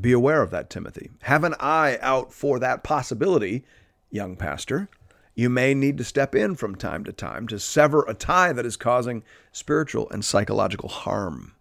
Be 0.00 0.12
aware 0.12 0.42
of 0.42 0.50
that, 0.50 0.70
Timothy. 0.70 1.10
Have 1.22 1.44
an 1.44 1.54
eye 1.60 1.98
out 2.00 2.32
for 2.32 2.58
that 2.58 2.82
possibility, 2.82 3.64
young 4.10 4.36
pastor. 4.36 4.88
You 5.34 5.48
may 5.48 5.74
need 5.74 5.98
to 5.98 6.04
step 6.04 6.34
in 6.34 6.54
from 6.54 6.74
time 6.74 7.04
to 7.04 7.12
time 7.12 7.46
to 7.48 7.58
sever 7.58 8.04
a 8.06 8.14
tie 8.14 8.52
that 8.52 8.66
is 8.66 8.76
causing 8.76 9.22
spiritual 9.52 10.08
and 10.10 10.24
psychological 10.24 10.88
harm. 10.88 11.54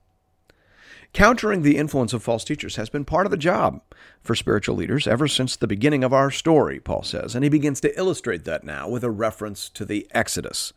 Countering 1.13 1.63
the 1.63 1.77
influence 1.77 2.13
of 2.13 2.21
false 2.21 2.43
teachers 2.43 2.75
has 2.75 2.89
been 2.89 3.03
part 3.03 3.25
of 3.25 3.31
the 3.31 3.37
job 3.37 3.81
for 4.21 4.35
spiritual 4.35 4.75
leaders 4.75 5.07
ever 5.07 5.27
since 5.27 5.55
the 5.55 5.67
beginning 5.67 6.03
of 6.03 6.13
our 6.13 6.29
story, 6.29 6.79
Paul 6.79 7.01
says, 7.03 7.33
and 7.33 7.43
he 7.43 7.49
begins 7.49 7.81
to 7.81 7.97
illustrate 7.97 8.45
that 8.45 8.63
now 8.63 8.87
with 8.87 9.03
a 9.03 9.09
reference 9.09 9.69
to 9.69 9.85
the 9.85 10.07
Exodus. 10.11 10.71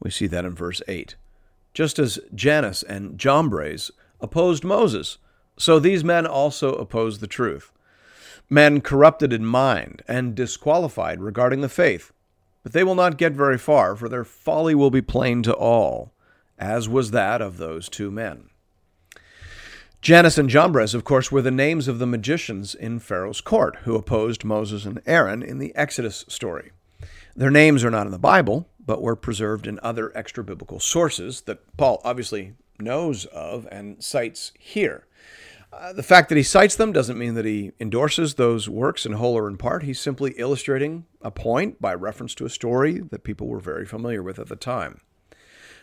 We 0.00 0.10
see 0.10 0.26
that 0.26 0.44
in 0.44 0.54
verse 0.54 0.82
8. 0.88 1.14
Just 1.72 2.00
as 2.00 2.18
Jannes 2.34 2.82
and 2.82 3.16
Jambres 3.16 3.92
opposed 4.20 4.64
Moses, 4.64 5.18
so 5.56 5.78
these 5.78 6.02
men 6.02 6.26
also 6.26 6.74
oppose 6.74 7.20
the 7.20 7.28
truth. 7.28 7.70
Men 8.48 8.80
corrupted 8.80 9.32
in 9.32 9.46
mind 9.46 10.02
and 10.08 10.34
disqualified 10.34 11.20
regarding 11.20 11.60
the 11.60 11.68
faith, 11.68 12.12
but 12.64 12.72
they 12.72 12.82
will 12.82 12.96
not 12.96 13.18
get 13.18 13.32
very 13.32 13.56
far, 13.56 13.94
for 13.94 14.08
their 14.08 14.24
folly 14.24 14.74
will 14.74 14.90
be 14.90 15.00
plain 15.00 15.44
to 15.44 15.54
all, 15.54 16.12
as 16.58 16.88
was 16.88 17.12
that 17.12 17.40
of 17.40 17.58
those 17.58 17.88
two 17.88 18.10
men. 18.10 18.49
Jannes 20.02 20.38
and 20.38 20.48
Jambres, 20.48 20.94
of 20.94 21.04
course, 21.04 21.30
were 21.30 21.42
the 21.42 21.50
names 21.50 21.86
of 21.86 21.98
the 21.98 22.06
magicians 22.06 22.74
in 22.74 23.00
Pharaoh's 23.00 23.42
court 23.42 23.76
who 23.82 23.96
opposed 23.96 24.44
Moses 24.44 24.86
and 24.86 25.02
Aaron 25.04 25.42
in 25.42 25.58
the 25.58 25.76
Exodus 25.76 26.24
story. 26.26 26.70
Their 27.36 27.50
names 27.50 27.84
are 27.84 27.90
not 27.90 28.06
in 28.06 28.12
the 28.12 28.18
Bible, 28.18 28.66
but 28.84 29.02
were 29.02 29.14
preserved 29.14 29.66
in 29.66 29.78
other 29.82 30.10
extra 30.16 30.42
biblical 30.42 30.80
sources 30.80 31.42
that 31.42 31.76
Paul 31.76 32.00
obviously 32.02 32.54
knows 32.78 33.26
of 33.26 33.68
and 33.70 34.02
cites 34.02 34.52
here. 34.58 35.06
Uh, 35.70 35.92
the 35.92 36.02
fact 36.02 36.30
that 36.30 36.36
he 36.36 36.42
cites 36.42 36.76
them 36.76 36.92
doesn't 36.92 37.18
mean 37.18 37.34
that 37.34 37.44
he 37.44 37.72
endorses 37.78 38.34
those 38.34 38.70
works 38.70 39.04
in 39.04 39.12
whole 39.12 39.36
or 39.36 39.46
in 39.48 39.58
part. 39.58 39.82
He's 39.82 40.00
simply 40.00 40.32
illustrating 40.38 41.04
a 41.20 41.30
point 41.30 41.78
by 41.78 41.94
reference 41.94 42.34
to 42.36 42.46
a 42.46 42.50
story 42.50 43.00
that 43.00 43.22
people 43.22 43.48
were 43.48 43.60
very 43.60 43.84
familiar 43.84 44.22
with 44.22 44.38
at 44.38 44.48
the 44.48 44.56
time. 44.56 45.02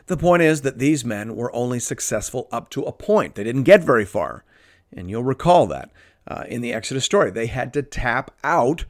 The 0.07 0.17
point 0.17 0.41
is 0.41 0.61
that 0.61 0.79
these 0.79 1.05
men 1.05 1.35
were 1.35 1.53
only 1.55 1.79
successful 1.79 2.47
up 2.51 2.69
to 2.71 2.83
a 2.83 2.91
point. 2.91 3.35
They 3.35 3.43
didn't 3.43 3.63
get 3.63 3.83
very 3.83 4.05
far. 4.05 4.43
And 4.91 5.09
you'll 5.09 5.23
recall 5.23 5.67
that 5.67 5.91
uh, 6.27 6.45
in 6.47 6.61
the 6.61 6.73
Exodus 6.73 7.05
story. 7.05 7.29
They 7.29 7.47
had 7.47 7.73
to 7.73 7.83
tap 7.83 8.31
out 8.43 8.85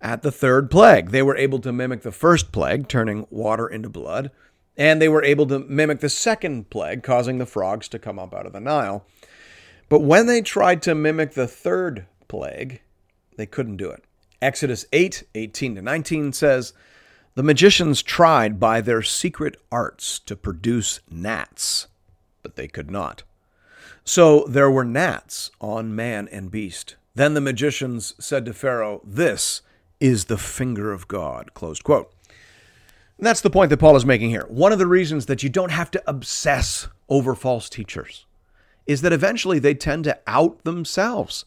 at 0.00 0.22
the 0.22 0.32
third 0.32 0.70
plague. 0.70 1.10
They 1.10 1.22
were 1.22 1.36
able 1.36 1.58
to 1.60 1.72
mimic 1.72 2.02
the 2.02 2.12
first 2.12 2.52
plague, 2.52 2.88
turning 2.88 3.26
water 3.30 3.66
into 3.66 3.88
blood, 3.88 4.30
and 4.76 5.00
they 5.00 5.08
were 5.08 5.24
able 5.24 5.46
to 5.48 5.58
mimic 5.58 6.00
the 6.00 6.08
second 6.08 6.70
plague, 6.70 7.02
causing 7.02 7.38
the 7.38 7.46
frogs 7.46 7.88
to 7.88 7.98
come 7.98 8.18
up 8.18 8.32
out 8.32 8.46
of 8.46 8.52
the 8.52 8.60
Nile. 8.60 9.04
But 9.88 10.00
when 10.00 10.26
they 10.26 10.40
tried 10.40 10.82
to 10.82 10.94
mimic 10.94 11.32
the 11.32 11.48
third 11.48 12.06
plague, 12.28 12.80
they 13.36 13.46
couldn't 13.46 13.76
do 13.76 13.90
it. 13.90 14.04
Exodus 14.40 14.86
8 14.92 15.24
18 15.34 15.74
to 15.74 15.82
19 15.82 16.32
says, 16.32 16.72
the 17.34 17.42
magicians 17.42 18.02
tried 18.02 18.58
by 18.58 18.80
their 18.80 19.02
secret 19.02 19.56
arts 19.70 20.18
to 20.20 20.34
produce 20.34 21.00
gnats, 21.10 21.86
but 22.42 22.56
they 22.56 22.66
could 22.66 22.90
not. 22.90 23.22
So 24.04 24.44
there 24.48 24.70
were 24.70 24.84
gnats 24.84 25.50
on 25.60 25.94
man 25.94 26.28
and 26.32 26.50
beast. 26.50 26.96
Then 27.14 27.34
the 27.34 27.40
magicians 27.40 28.14
said 28.18 28.44
to 28.46 28.52
Pharaoh, 28.52 29.00
This 29.04 29.62
is 30.00 30.24
the 30.24 30.38
finger 30.38 30.92
of 30.92 31.06
God. 31.06 31.54
Closed 31.54 31.84
quote. 31.84 32.12
And 33.18 33.26
that's 33.26 33.42
the 33.42 33.50
point 33.50 33.68
that 33.70 33.76
Paul 33.76 33.96
is 33.96 34.06
making 34.06 34.30
here. 34.30 34.46
One 34.48 34.72
of 34.72 34.78
the 34.78 34.86
reasons 34.86 35.26
that 35.26 35.42
you 35.42 35.50
don't 35.50 35.70
have 35.70 35.90
to 35.90 36.02
obsess 36.06 36.88
over 37.08 37.34
false 37.34 37.68
teachers 37.68 38.24
is 38.86 39.02
that 39.02 39.12
eventually 39.12 39.58
they 39.58 39.74
tend 39.74 40.04
to 40.04 40.18
out 40.26 40.64
themselves. 40.64 41.44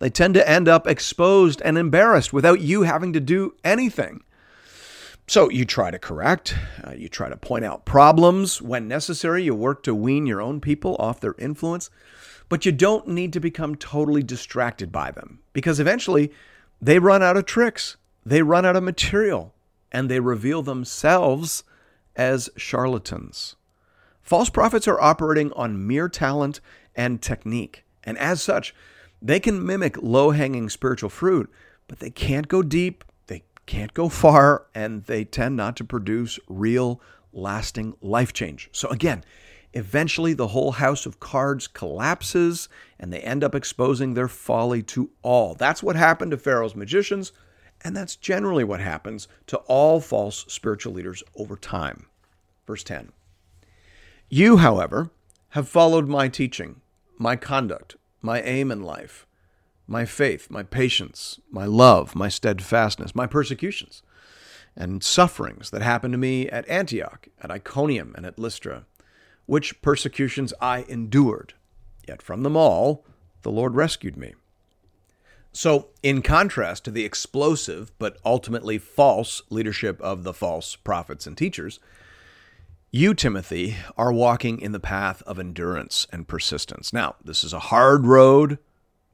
They 0.00 0.10
tend 0.10 0.34
to 0.34 0.48
end 0.48 0.68
up 0.68 0.86
exposed 0.86 1.62
and 1.62 1.78
embarrassed 1.78 2.32
without 2.32 2.60
you 2.60 2.82
having 2.82 3.12
to 3.12 3.20
do 3.20 3.54
anything. 3.62 4.24
So 5.26 5.48
you 5.48 5.64
try 5.64 5.90
to 5.90 5.98
correct, 5.98 6.54
uh, 6.86 6.92
you 6.92 7.08
try 7.08 7.28
to 7.28 7.36
point 7.36 7.64
out 7.64 7.84
problems. 7.84 8.60
When 8.60 8.88
necessary, 8.88 9.44
you 9.44 9.54
work 9.54 9.82
to 9.84 9.94
wean 9.94 10.26
your 10.26 10.42
own 10.42 10.60
people 10.60 10.96
off 10.98 11.20
their 11.20 11.34
influence. 11.38 11.90
But 12.48 12.66
you 12.66 12.72
don't 12.72 13.08
need 13.08 13.32
to 13.32 13.40
become 13.40 13.76
totally 13.76 14.22
distracted 14.22 14.92
by 14.92 15.10
them 15.10 15.38
because 15.52 15.80
eventually 15.80 16.32
they 16.82 16.98
run 16.98 17.22
out 17.22 17.36
of 17.36 17.46
tricks, 17.46 17.96
they 18.26 18.42
run 18.42 18.66
out 18.66 18.76
of 18.76 18.82
material, 18.82 19.54
and 19.90 20.10
they 20.10 20.20
reveal 20.20 20.62
themselves 20.62 21.64
as 22.16 22.50
charlatans. 22.56 23.56
False 24.20 24.50
prophets 24.50 24.86
are 24.86 25.00
operating 25.00 25.52
on 25.52 25.86
mere 25.86 26.08
talent 26.08 26.60
and 26.94 27.22
technique, 27.22 27.84
and 28.04 28.18
as 28.18 28.42
such, 28.42 28.74
they 29.22 29.40
can 29.40 29.64
mimic 29.64 29.96
low 30.02 30.30
hanging 30.32 30.68
spiritual 30.68 31.10
fruit, 31.10 31.50
but 31.88 32.00
they 32.00 32.10
can't 32.10 32.48
go 32.48 32.62
deep 32.62 33.04
can't 33.66 33.94
go 33.94 34.08
far 34.08 34.66
and 34.74 35.04
they 35.04 35.24
tend 35.24 35.56
not 35.56 35.76
to 35.76 35.84
produce 35.84 36.38
real, 36.48 37.00
lasting 37.32 37.94
life 38.00 38.32
change. 38.32 38.68
So, 38.72 38.88
again, 38.88 39.24
eventually 39.72 40.34
the 40.34 40.48
whole 40.48 40.72
house 40.72 41.06
of 41.06 41.20
cards 41.20 41.66
collapses 41.68 42.68
and 42.98 43.12
they 43.12 43.20
end 43.20 43.42
up 43.42 43.54
exposing 43.54 44.14
their 44.14 44.28
folly 44.28 44.82
to 44.82 45.10
all. 45.22 45.54
That's 45.54 45.82
what 45.82 45.96
happened 45.96 46.32
to 46.32 46.36
Pharaoh's 46.36 46.76
magicians, 46.76 47.32
and 47.82 47.96
that's 47.96 48.16
generally 48.16 48.64
what 48.64 48.80
happens 48.80 49.28
to 49.48 49.58
all 49.58 50.00
false 50.00 50.44
spiritual 50.48 50.92
leaders 50.92 51.22
over 51.36 51.56
time. 51.56 52.06
Verse 52.66 52.84
10 52.84 53.12
You, 54.28 54.58
however, 54.58 55.10
have 55.50 55.68
followed 55.68 56.08
my 56.08 56.28
teaching, 56.28 56.80
my 57.18 57.36
conduct, 57.36 57.96
my 58.20 58.40
aim 58.42 58.70
in 58.70 58.82
life 58.82 59.26
my 59.92 60.04
faith, 60.06 60.50
my 60.50 60.62
patience, 60.62 61.38
my 61.50 61.66
love, 61.66 62.16
my 62.16 62.28
steadfastness, 62.28 63.14
my 63.14 63.26
persecutions, 63.26 64.02
and 64.74 65.04
sufferings 65.04 65.70
that 65.70 65.82
happened 65.82 66.12
to 66.12 66.18
me 66.18 66.48
at 66.48 66.68
Antioch, 66.68 67.28
at 67.40 67.50
Iconium, 67.50 68.14
and 68.16 68.26
at 68.26 68.38
Lystra, 68.38 68.86
which 69.46 69.80
persecutions 69.82 70.54
I 70.60 70.84
endured. 70.88 71.54
Yet 72.08 72.22
from 72.22 72.42
them 72.42 72.56
all 72.56 73.04
the 73.42 73.50
Lord 73.50 73.74
rescued 73.74 74.16
me. 74.16 74.34
So, 75.52 75.88
in 76.02 76.22
contrast 76.22 76.84
to 76.86 76.90
the 76.90 77.04
explosive 77.04 77.92
but 77.98 78.16
ultimately 78.24 78.78
false 78.78 79.42
leadership 79.50 80.00
of 80.00 80.24
the 80.24 80.32
false 80.32 80.74
prophets 80.74 81.26
and 81.26 81.36
teachers, 81.36 81.78
you, 82.90 83.12
Timothy, 83.12 83.76
are 83.98 84.12
walking 84.12 84.60
in 84.60 84.72
the 84.72 84.80
path 84.80 85.22
of 85.26 85.38
endurance 85.38 86.06
and 86.10 86.26
persistence. 86.26 86.92
Now, 86.92 87.16
this 87.22 87.44
is 87.44 87.52
a 87.52 87.58
hard 87.58 88.06
road 88.06 88.58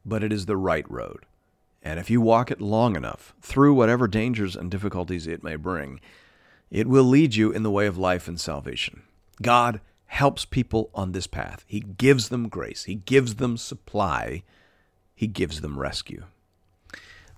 but 0.08 0.24
it 0.24 0.32
is 0.32 0.46
the 0.46 0.56
right 0.56 0.88
road. 0.90 1.26
And 1.82 1.98
if 1.98 2.10
you 2.10 2.20
walk 2.20 2.50
it 2.50 2.60
long 2.60 2.96
enough, 2.96 3.34
through 3.40 3.74
whatever 3.74 4.08
dangers 4.08 4.56
and 4.56 4.70
difficulties 4.70 5.26
it 5.26 5.44
may 5.44 5.56
bring, 5.56 6.00
it 6.70 6.86
will 6.86 7.04
lead 7.04 7.34
you 7.34 7.50
in 7.50 7.62
the 7.62 7.70
way 7.70 7.86
of 7.86 7.96
life 7.96 8.28
and 8.28 8.38
salvation. 8.38 9.02
God 9.40 9.80
helps 10.06 10.44
people 10.44 10.90
on 10.94 11.12
this 11.12 11.26
path. 11.26 11.64
He 11.66 11.80
gives 11.80 12.28
them 12.28 12.48
grace, 12.48 12.84
He 12.84 12.96
gives 12.96 13.36
them 13.36 13.56
supply, 13.56 14.42
He 15.14 15.26
gives 15.26 15.60
them 15.60 15.78
rescue. 15.78 16.24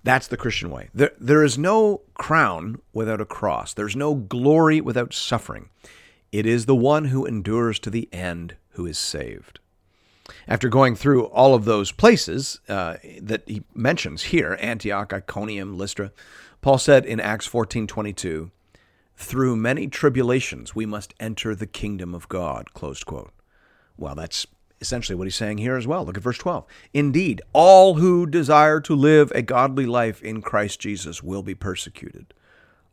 That's 0.03 0.27
the 0.27 0.37
Christian 0.37 0.71
way. 0.71 0.89
There, 0.93 1.11
there 1.19 1.43
is 1.43 1.57
no 1.57 2.01
crown 2.15 2.81
without 2.91 3.21
a 3.21 3.25
cross, 3.25 3.73
there's 3.73 3.95
no 3.95 4.15
glory 4.15 4.81
without 4.81 5.13
suffering. 5.13 5.69
It 6.31 6.45
is 6.45 6.65
the 6.65 6.75
one 6.75 7.05
who 7.05 7.25
endures 7.25 7.77
to 7.79 7.89
the 7.89 8.09
end 8.11 8.55
who 8.71 8.85
is 8.85 8.97
saved. 8.97 9.59
After 10.47 10.69
going 10.69 10.95
through 10.95 11.25
all 11.25 11.53
of 11.53 11.65
those 11.65 11.91
places 11.91 12.59
uh, 12.67 12.97
that 13.21 13.43
he 13.47 13.63
mentions 13.73 14.23
here, 14.23 14.57
Antioch, 14.59 15.13
Iconium, 15.13 15.77
Lystra, 15.77 16.11
Paul 16.61 16.77
said 16.77 17.05
in 17.05 17.19
Acts 17.19 17.47
14:22, 17.47 18.51
"Through 19.15 19.55
many 19.55 19.87
tribulations 19.87 20.75
we 20.75 20.85
must 20.85 21.13
enter 21.19 21.55
the 21.55 21.67
kingdom 21.67 22.13
of 22.13 22.29
God." 22.29 22.73
Closed 22.73 23.05
quote. 23.05 23.31
Well, 23.97 24.15
that's 24.15 24.45
essentially 24.81 25.15
what 25.15 25.27
he's 25.27 25.35
saying 25.35 25.59
here 25.59 25.75
as 25.75 25.87
well. 25.87 26.03
Look 26.03 26.17
at 26.17 26.23
verse 26.23 26.39
12. 26.39 26.65
Indeed, 26.93 27.41
all 27.53 27.95
who 27.95 28.25
desire 28.25 28.81
to 28.81 28.95
live 28.95 29.31
a 29.33 29.41
godly 29.41 29.85
life 29.85 30.21
in 30.21 30.41
Christ 30.41 30.79
Jesus 30.79 31.23
will 31.23 31.43
be 31.43 31.55
persecuted, 31.55 32.33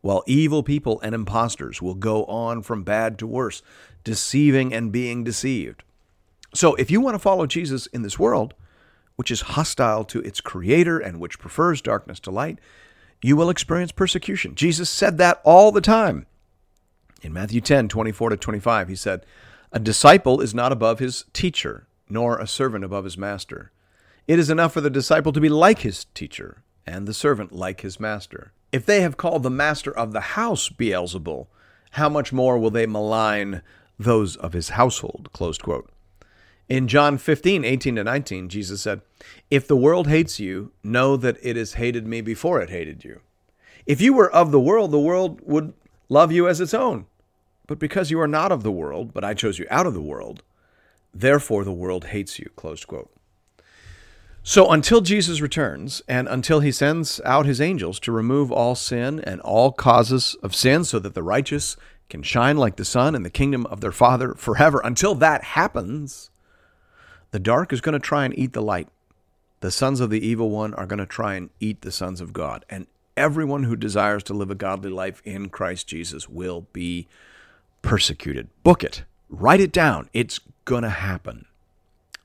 while 0.02 0.22
evil 0.26 0.62
people 0.62 1.00
and 1.00 1.14
impostors 1.14 1.82
will 1.82 1.94
go 1.94 2.24
on 2.26 2.62
from 2.62 2.84
bad 2.84 3.18
to 3.18 3.26
worse, 3.26 3.62
deceiving 4.04 4.72
and 4.72 4.92
being 4.92 5.24
deceived. 5.24 5.82
So 6.54 6.74
if 6.74 6.90
you 6.90 7.00
want 7.00 7.14
to 7.14 7.18
follow 7.18 7.46
Jesus 7.46 7.86
in 7.88 8.02
this 8.02 8.18
world, 8.18 8.54
which 9.16 9.30
is 9.30 9.40
hostile 9.42 10.04
to 10.04 10.20
its 10.20 10.40
creator 10.40 10.98
and 10.98 11.20
which 11.20 11.38
prefers 11.38 11.82
darkness 11.82 12.20
to 12.20 12.30
light, 12.30 12.58
you 13.22 13.36
will 13.36 13.50
experience 13.50 13.92
persecution. 13.92 14.54
Jesus 14.54 14.88
said 14.88 15.18
that 15.18 15.40
all 15.44 15.72
the 15.72 15.80
time. 15.80 16.26
In 17.22 17.32
Matthew 17.32 17.60
10, 17.60 17.88
24 17.88 18.30
to 18.30 18.36
25, 18.36 18.88
he 18.88 18.94
said, 18.94 19.26
A 19.72 19.80
disciple 19.80 20.40
is 20.40 20.54
not 20.54 20.70
above 20.70 21.00
his 21.00 21.24
teacher, 21.32 21.88
nor 22.08 22.38
a 22.38 22.46
servant 22.46 22.84
above 22.84 23.04
his 23.04 23.18
master. 23.18 23.72
It 24.28 24.38
is 24.38 24.50
enough 24.50 24.72
for 24.72 24.80
the 24.80 24.90
disciple 24.90 25.32
to 25.32 25.40
be 25.40 25.48
like 25.48 25.80
his 25.80 26.04
teacher, 26.14 26.62
and 26.86 27.08
the 27.08 27.14
servant 27.14 27.50
like 27.50 27.80
his 27.80 27.98
master. 27.98 28.52
If 28.70 28.86
they 28.86 29.00
have 29.00 29.16
called 29.16 29.42
the 29.42 29.50
master 29.50 29.90
of 29.90 30.12
the 30.12 30.20
house 30.20 30.68
Beelzebul, 30.68 31.48
how 31.92 32.08
much 32.08 32.32
more 32.32 32.58
will 32.58 32.70
they 32.70 32.86
malign 32.86 33.62
those 33.98 34.36
of 34.36 34.52
his 34.52 34.70
household? 34.70 35.30
Closed 35.32 35.62
quote. 35.62 35.90
In 36.68 36.86
John 36.86 37.16
15, 37.16 37.64
18 37.64 37.96
to 37.96 38.04
19, 38.04 38.48
Jesus 38.48 38.82
said, 38.82 39.00
If 39.50 39.66
the 39.66 39.76
world 39.76 40.06
hates 40.06 40.38
you, 40.38 40.72
know 40.82 41.16
that 41.16 41.38
it 41.42 41.56
has 41.56 41.74
hated 41.74 42.06
me 42.06 42.20
before 42.20 42.60
it 42.60 42.68
hated 42.68 43.04
you. 43.04 43.20
If 43.86 44.02
you 44.02 44.12
were 44.12 44.30
of 44.30 44.50
the 44.50 44.60
world, 44.60 44.90
the 44.90 44.98
world 44.98 45.40
would 45.44 45.72
love 46.10 46.30
you 46.30 46.46
as 46.46 46.60
its 46.60 46.74
own. 46.74 47.06
But 47.66 47.78
because 47.78 48.10
you 48.10 48.20
are 48.20 48.28
not 48.28 48.52
of 48.52 48.62
the 48.62 48.70
world, 48.70 49.14
but 49.14 49.24
I 49.24 49.32
chose 49.32 49.58
you 49.58 49.66
out 49.70 49.86
of 49.86 49.94
the 49.94 50.02
world, 50.02 50.42
therefore 51.14 51.64
the 51.64 51.72
world 51.72 52.06
hates 52.06 52.38
you. 52.38 52.50
Quote. 52.54 53.10
So 54.42 54.70
until 54.70 55.00
Jesus 55.00 55.40
returns 55.40 56.00
and 56.08 56.28
until 56.28 56.60
he 56.60 56.72
sends 56.72 57.20
out 57.24 57.44
his 57.44 57.60
angels 57.60 58.00
to 58.00 58.12
remove 58.12 58.52
all 58.52 58.74
sin 58.74 59.20
and 59.20 59.40
all 59.40 59.72
causes 59.72 60.36
of 60.42 60.54
sin 60.54 60.84
so 60.84 60.98
that 60.98 61.14
the 61.14 61.22
righteous 61.22 61.76
can 62.08 62.22
shine 62.22 62.56
like 62.56 62.76
the 62.76 62.84
sun 62.84 63.14
in 63.14 63.22
the 63.22 63.30
kingdom 63.30 63.66
of 63.66 63.80
their 63.80 63.92
Father 63.92 64.34
forever, 64.34 64.80
until 64.82 65.14
that 65.16 65.44
happens, 65.44 66.30
the 67.30 67.38
dark 67.38 67.72
is 67.72 67.80
going 67.80 67.94
to 67.94 67.98
try 67.98 68.24
and 68.24 68.38
eat 68.38 68.52
the 68.52 68.62
light. 68.62 68.88
The 69.60 69.70
sons 69.70 70.00
of 70.00 70.10
the 70.10 70.24
evil 70.24 70.50
one 70.50 70.74
are 70.74 70.86
going 70.86 70.98
to 70.98 71.06
try 71.06 71.34
and 71.34 71.50
eat 71.60 71.82
the 71.82 71.92
sons 71.92 72.20
of 72.20 72.32
God. 72.32 72.64
And 72.70 72.86
everyone 73.16 73.64
who 73.64 73.76
desires 73.76 74.22
to 74.24 74.34
live 74.34 74.50
a 74.50 74.54
godly 74.54 74.90
life 74.90 75.20
in 75.24 75.48
Christ 75.48 75.86
Jesus 75.86 76.28
will 76.28 76.66
be 76.72 77.08
persecuted. 77.82 78.48
Book 78.62 78.84
it, 78.84 79.04
write 79.28 79.60
it 79.60 79.72
down. 79.72 80.08
It's 80.12 80.40
going 80.64 80.84
to 80.84 80.90
happen. 80.90 81.46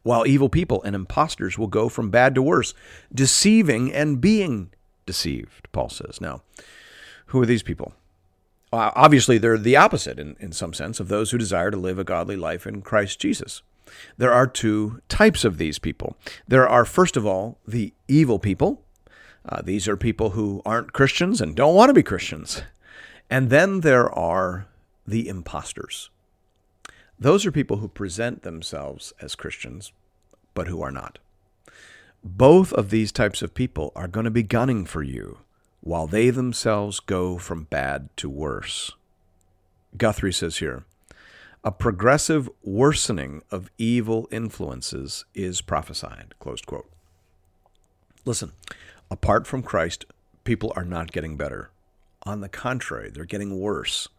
While 0.03 0.27
evil 0.27 0.49
people 0.49 0.83
and 0.83 0.95
impostors 0.95 1.57
will 1.57 1.67
go 1.67 1.89
from 1.89 2.09
bad 2.09 2.35
to 2.35 2.41
worse, 2.41 2.73
deceiving 3.13 3.91
and 3.93 4.19
being 4.19 4.69
deceived, 5.05 5.71
Paul 5.71 5.89
says. 5.89 6.19
Now, 6.21 6.41
who 7.27 7.41
are 7.41 7.45
these 7.45 7.63
people? 7.63 7.93
obviously, 8.75 9.37
they're 9.37 9.55
the 9.55 9.77
opposite 9.77 10.17
in, 10.17 10.35
in 10.39 10.51
some 10.51 10.73
sense 10.73 10.99
of 10.99 11.07
those 11.07 11.29
who 11.29 11.37
desire 11.37 11.69
to 11.69 11.77
live 11.77 11.99
a 11.99 12.03
godly 12.03 12.35
life 12.35 12.65
in 12.65 12.81
Christ 12.81 13.19
Jesus. 13.19 13.61
There 14.17 14.31
are 14.31 14.47
two 14.47 15.01
types 15.09 15.43
of 15.43 15.57
these 15.57 15.79
people. 15.79 16.17
There 16.47 16.67
are, 16.67 16.85
first 16.85 17.17
of 17.17 17.25
all, 17.25 17.59
the 17.67 17.93
evil 18.07 18.39
people. 18.39 18.83
Uh, 19.47 19.61
these 19.61 19.87
are 19.87 19.97
people 19.97 20.31
who 20.31 20.61
aren't 20.65 20.93
Christians 20.93 21.41
and 21.41 21.55
don't 21.55 21.75
want 21.75 21.89
to 21.89 21.93
be 21.93 22.03
Christians. 22.03 22.63
And 23.29 23.49
then 23.49 23.81
there 23.81 24.09
are 24.11 24.67
the 25.05 25.27
imposters. 25.27 26.09
Those 27.19 27.45
are 27.45 27.51
people 27.51 27.77
who 27.77 27.87
present 27.87 28.43
themselves 28.43 29.13
as 29.21 29.35
Christians, 29.35 29.91
but 30.53 30.67
who 30.67 30.81
are 30.81 30.91
not. 30.91 31.19
Both 32.23 32.71
of 32.73 32.89
these 32.89 33.11
types 33.11 33.41
of 33.41 33.53
people 33.53 33.91
are 33.95 34.07
going 34.07 34.23
to 34.23 34.31
be 34.31 34.43
gunning 34.43 34.85
for 34.85 35.03
you 35.03 35.39
while 35.81 36.07
they 36.07 36.29
themselves 36.29 37.01
go 37.01 37.37
from 37.37 37.65
bad 37.65 38.09
to 38.17 38.29
worse. 38.29 38.91
Guthrie 39.97 40.33
says 40.33 40.57
here 40.57 40.85
a 41.63 41.71
progressive 41.71 42.49
worsening 42.61 43.41
of 43.49 43.69
evil 43.77 44.27
influences 44.31 45.23
is 45.33 45.61
prophesied. 45.61 46.33
Closed 46.39 46.65
quote. 46.65 46.89
Listen, 48.25 48.51
apart 49.09 49.47
from 49.47 49.63
Christ, 49.63 50.05
people 50.43 50.73
are 50.75 50.83
not 50.83 51.13
getting 51.13 51.37
better. 51.37 51.69
On 52.23 52.41
the 52.41 52.49
contrary, 52.49 53.09
they're 53.09 53.25
getting 53.25 53.59
worse. 53.59 54.09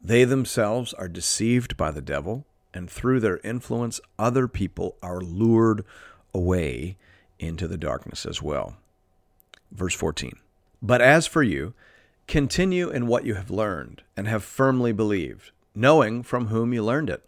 They 0.00 0.24
themselves 0.24 0.92
are 0.94 1.08
deceived 1.08 1.76
by 1.76 1.90
the 1.90 2.02
devil, 2.02 2.46
and 2.72 2.88
through 2.88 3.20
their 3.20 3.38
influence, 3.38 4.00
other 4.18 4.46
people 4.46 4.96
are 5.02 5.20
lured 5.20 5.84
away 6.32 6.96
into 7.40 7.66
the 7.66 7.76
darkness 7.76 8.24
as 8.24 8.40
well. 8.40 8.76
Verse 9.72 9.94
14 9.94 10.36
But 10.80 11.00
as 11.00 11.26
for 11.26 11.42
you, 11.42 11.74
continue 12.28 12.88
in 12.88 13.08
what 13.08 13.24
you 13.24 13.34
have 13.34 13.50
learned 13.50 14.02
and 14.16 14.28
have 14.28 14.44
firmly 14.44 14.92
believed 14.92 15.50
knowing 15.74 16.22
from 16.22 16.46
whom 16.46 16.72
you 16.72 16.82
learned 16.82 17.10
it, 17.10 17.24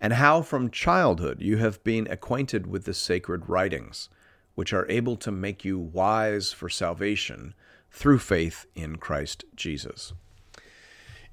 and 0.00 0.14
how 0.14 0.42
from 0.42 0.70
childhood 0.70 1.40
you 1.40 1.56
have 1.58 1.82
been 1.84 2.06
acquainted 2.08 2.66
with 2.66 2.84
the 2.84 2.94
sacred 2.94 3.48
writings, 3.48 4.08
which 4.54 4.72
are 4.72 4.90
able 4.90 5.16
to 5.16 5.30
make 5.30 5.64
you 5.64 5.78
wise 5.78 6.52
for 6.52 6.68
salvation 6.68 7.54
through 7.90 8.18
faith 8.18 8.66
in 8.74 8.96
Christ 8.96 9.44
Jesus. 9.54 10.12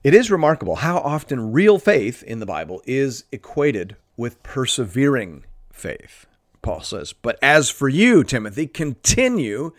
It 0.04 0.14
is 0.14 0.32
remarkable 0.32 0.78
how 0.78 1.00
often 1.00 1.52
real 1.52 1.78
faith 1.78 2.24
in 2.24 2.40
the 2.40 2.46
Bible 2.46 2.82
is 2.86 3.26
equated 3.32 3.96
with 4.16 4.42
persevering 4.44 5.46
faith. 5.74 6.26
Paul 6.62 6.82
says, 6.82 7.14
But 7.14 7.38
as 7.42 7.70
for 7.70 7.90
you, 7.90 8.24
Timothy, 8.24 8.68
continue 8.68 9.72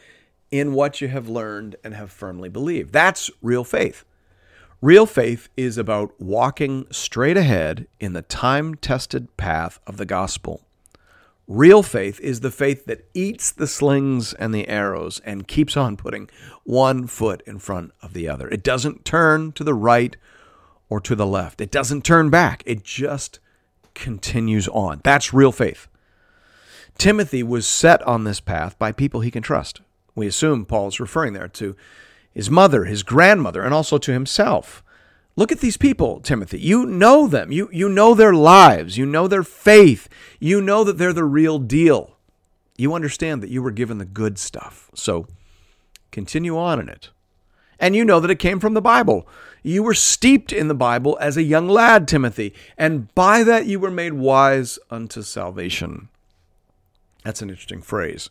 in 0.50 0.72
what 0.72 1.00
you 1.00 1.08
have 1.08 1.28
learned 1.28 1.76
and 1.84 1.94
have 1.94 2.10
firmly 2.10 2.48
believed. 2.48 2.92
That's 2.92 3.30
real 3.40 3.64
faith. 3.64 4.04
Real 4.82 5.04
faith 5.04 5.50
is 5.58 5.76
about 5.76 6.18
walking 6.18 6.86
straight 6.90 7.36
ahead 7.36 7.86
in 7.98 8.14
the 8.14 8.22
time 8.22 8.74
tested 8.76 9.36
path 9.36 9.78
of 9.86 9.98
the 9.98 10.06
gospel. 10.06 10.62
Real 11.46 11.82
faith 11.82 12.18
is 12.20 12.40
the 12.40 12.50
faith 12.50 12.86
that 12.86 13.04
eats 13.12 13.52
the 13.52 13.66
slings 13.66 14.32
and 14.32 14.54
the 14.54 14.66
arrows 14.68 15.20
and 15.22 15.46
keeps 15.46 15.76
on 15.76 15.98
putting 15.98 16.30
one 16.64 17.06
foot 17.06 17.42
in 17.46 17.58
front 17.58 17.92
of 18.00 18.14
the 18.14 18.26
other. 18.26 18.48
It 18.48 18.62
doesn't 18.62 19.04
turn 19.04 19.52
to 19.52 19.64
the 19.64 19.74
right 19.74 20.16
or 20.88 20.98
to 21.00 21.14
the 21.14 21.26
left, 21.26 21.60
it 21.60 21.70
doesn't 21.70 22.02
turn 22.02 22.30
back. 22.30 22.62
It 22.64 22.82
just 22.82 23.38
continues 23.92 24.66
on. 24.68 25.02
That's 25.04 25.34
real 25.34 25.52
faith. 25.52 25.88
Timothy 26.96 27.42
was 27.42 27.66
set 27.66 28.00
on 28.04 28.24
this 28.24 28.40
path 28.40 28.78
by 28.78 28.92
people 28.92 29.20
he 29.20 29.30
can 29.30 29.42
trust. 29.42 29.82
We 30.14 30.26
assume 30.26 30.64
Paul 30.64 30.88
is 30.88 31.00
referring 31.00 31.34
there 31.34 31.48
to 31.48 31.76
his 32.32 32.50
mother, 32.50 32.84
his 32.84 33.02
grandmother, 33.02 33.62
and 33.62 33.74
also 33.74 33.98
to 33.98 34.12
himself. 34.12 34.82
Look 35.36 35.52
at 35.52 35.60
these 35.60 35.76
people, 35.76 36.20
Timothy. 36.20 36.58
You 36.58 36.86
know 36.86 37.26
them. 37.26 37.52
You, 37.52 37.68
you 37.72 37.88
know 37.88 38.14
their 38.14 38.34
lives. 38.34 38.98
You 38.98 39.06
know 39.06 39.28
their 39.28 39.42
faith. 39.42 40.08
You 40.38 40.60
know 40.60 40.84
that 40.84 40.98
they're 40.98 41.12
the 41.12 41.24
real 41.24 41.58
deal. 41.58 42.16
You 42.76 42.94
understand 42.94 43.42
that 43.42 43.50
you 43.50 43.62
were 43.62 43.70
given 43.70 43.98
the 43.98 44.04
good 44.04 44.38
stuff. 44.38 44.90
So 44.94 45.26
continue 46.10 46.58
on 46.58 46.80
in 46.80 46.88
it. 46.88 47.10
And 47.78 47.96
you 47.96 48.04
know 48.04 48.20
that 48.20 48.30
it 48.30 48.38
came 48.38 48.60
from 48.60 48.74
the 48.74 48.82
Bible. 48.82 49.26
You 49.62 49.82
were 49.82 49.94
steeped 49.94 50.52
in 50.52 50.68
the 50.68 50.74
Bible 50.74 51.16
as 51.20 51.36
a 51.36 51.42
young 51.42 51.68
lad, 51.68 52.06
Timothy, 52.06 52.54
and 52.76 53.14
by 53.14 53.42
that 53.42 53.66
you 53.66 53.80
were 53.80 53.90
made 53.90 54.14
wise 54.14 54.78
unto 54.90 55.22
salvation. 55.22 56.08
That's 57.24 57.42
an 57.42 57.50
interesting 57.50 57.82
phrase. 57.82 58.30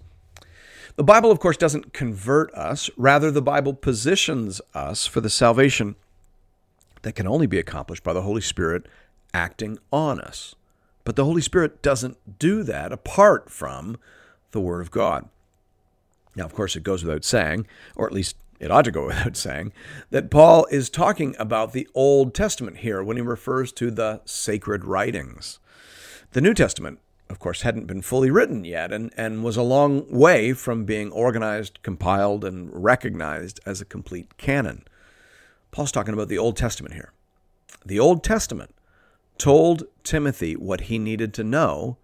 The 1.00 1.04
Bible, 1.06 1.32
of 1.32 1.40
course, 1.40 1.56
doesn't 1.56 1.94
convert 1.94 2.54
us. 2.54 2.90
Rather, 2.98 3.32
the 3.32 3.42
Bible 3.42 3.74
positions 3.74 4.60
us 4.74 5.06
for 5.06 5.22
the 5.22 5.30
salvation 5.30 5.96
that 7.04 7.16
can 7.16 7.26
only 7.26 7.48
be 7.48 7.58
accomplished 7.58 8.04
by 8.04 8.12
the 8.12 8.24
Holy 8.24 8.42
Spirit 8.42 8.86
acting 9.34 9.78
on 9.94 10.20
us. 10.20 10.56
But 11.06 11.16
the 11.16 11.24
Holy 11.24 11.42
Spirit 11.42 11.82
doesn't 11.82 12.38
do 12.38 12.64
that 12.64 12.92
apart 12.92 13.50
from 13.50 13.98
the 14.52 14.60
Word 14.60 14.82
of 14.82 14.92
God. 14.92 15.30
Now, 16.36 16.44
of 16.44 16.54
course, 16.54 16.76
it 16.76 16.84
goes 16.84 17.02
without 17.02 17.24
saying, 17.24 17.66
or 17.96 18.06
at 18.06 18.12
least 18.12 18.36
it 18.60 18.70
ought 18.70 18.84
to 18.84 18.92
go 18.92 19.06
without 19.08 19.38
saying, 19.38 19.72
that 20.10 20.30
Paul 20.30 20.68
is 20.70 20.90
talking 20.90 21.34
about 21.40 21.72
the 21.72 21.88
Old 21.96 22.34
Testament 22.34 22.80
here 22.80 23.02
when 23.02 23.16
he 23.16 23.24
refers 23.24 23.72
to 23.72 23.90
the 23.90 24.20
sacred 24.26 24.84
writings. 24.84 25.60
The 26.32 26.42
New 26.42 26.54
Testament, 26.54 27.00
of 27.30 27.38
course, 27.38 27.62
hadn't 27.62 27.86
been 27.86 28.02
fully 28.02 28.32
written 28.32 28.66
yet 28.66 28.92
and, 28.92 29.14
and 29.16 29.44
was 29.44 29.56
a 29.56 29.62
long 29.62 30.06
way 30.10 30.54
from 30.54 30.84
being 30.84 31.12
organized, 31.12 31.80
compiled, 31.84 32.44
and 32.44 32.70
recognized 32.74 33.60
as 33.66 33.80
a 33.80 33.86
complete 33.86 34.38
canon. 34.38 34.84
Paul's 35.72 35.92
talking 35.92 36.14
about 36.14 36.28
the 36.28 36.40
Old 36.40 36.58
Testament 36.58 36.96
here. 36.96 37.14
The 37.86 38.00
Old 38.00 38.24
Testament 38.24 38.74
told 39.38 39.84
Timothy 40.04 40.56
what 40.56 40.82
he 40.82 40.98
needed 40.98 41.34
to 41.36 41.44
know 41.44 41.98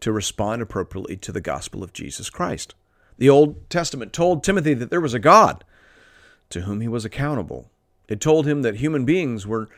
to 0.00 0.12
respond 0.12 0.60
appropriately 0.60 1.16
to 1.18 1.32
the 1.32 1.40
gospel 1.40 1.82
of 1.82 1.92
Jesus 1.92 2.28
Christ. 2.28 2.74
The 3.16 3.30
Old 3.30 3.70
Testament 3.70 4.12
told 4.12 4.42
Timothy 4.42 4.74
that 4.74 4.90
there 4.90 5.00
was 5.00 5.14
a 5.14 5.20
God 5.20 5.64
to 6.50 6.62
whom 6.62 6.80
he 6.80 6.88
was 6.88 7.04
accountable. 7.04 7.70
It 8.08 8.20
told 8.20 8.46
him 8.46 8.62
that 8.62 8.76
human 8.76 9.04
beings 9.04 9.46
were 9.46 9.68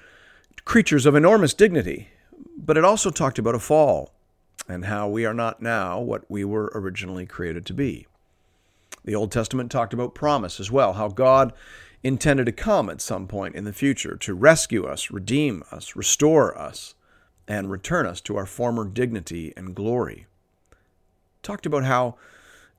creatures 0.64 1.06
of 1.06 1.14
enormous 1.14 1.54
dignity, 1.54 2.09
but 2.56 2.78
it 2.78 2.85
also 2.85 3.11
talked 3.11 3.38
about 3.38 3.54
a 3.54 3.61
fall 3.61 4.15
and 4.68 4.87
how 4.87 5.09
we 5.09 5.24
are 5.24 5.35
not 5.35 5.62
now 5.62 6.00
what 6.00 6.29
we 6.31 6.44
were 6.44 6.70
originally 6.74 7.26
created 7.26 7.64
to 7.66 7.74
be. 7.74 8.07
The 9.05 9.14
Old 9.14 9.31
Testament 9.31 9.70
talked 9.70 9.94
about 9.94 10.14
promise 10.14 10.59
as 10.59 10.70
well, 10.70 10.94
how 10.94 11.09
God 11.09 11.52
intended 12.02 12.46
to 12.46 12.52
come 12.52 12.90
at 12.90 13.00
some 13.00 13.26
point 13.26 13.55
in 13.55 13.64
the 13.64 13.72
future 13.72 14.16
to 14.16 14.35
rescue 14.35 14.85
us, 14.85 15.11
redeem 15.11 15.62
us, 15.70 15.96
restore 15.96 16.57
us, 16.59 16.94
and 17.48 17.70
return 17.70 18.07
us 18.07 18.20
to 18.22 18.37
our 18.37 18.46
former 18.46 18.85
dignity 18.85 19.52
and 19.57 19.74
glory. 19.74 20.26
Talked 21.42 21.66
about 21.66 21.85
how 21.85 22.16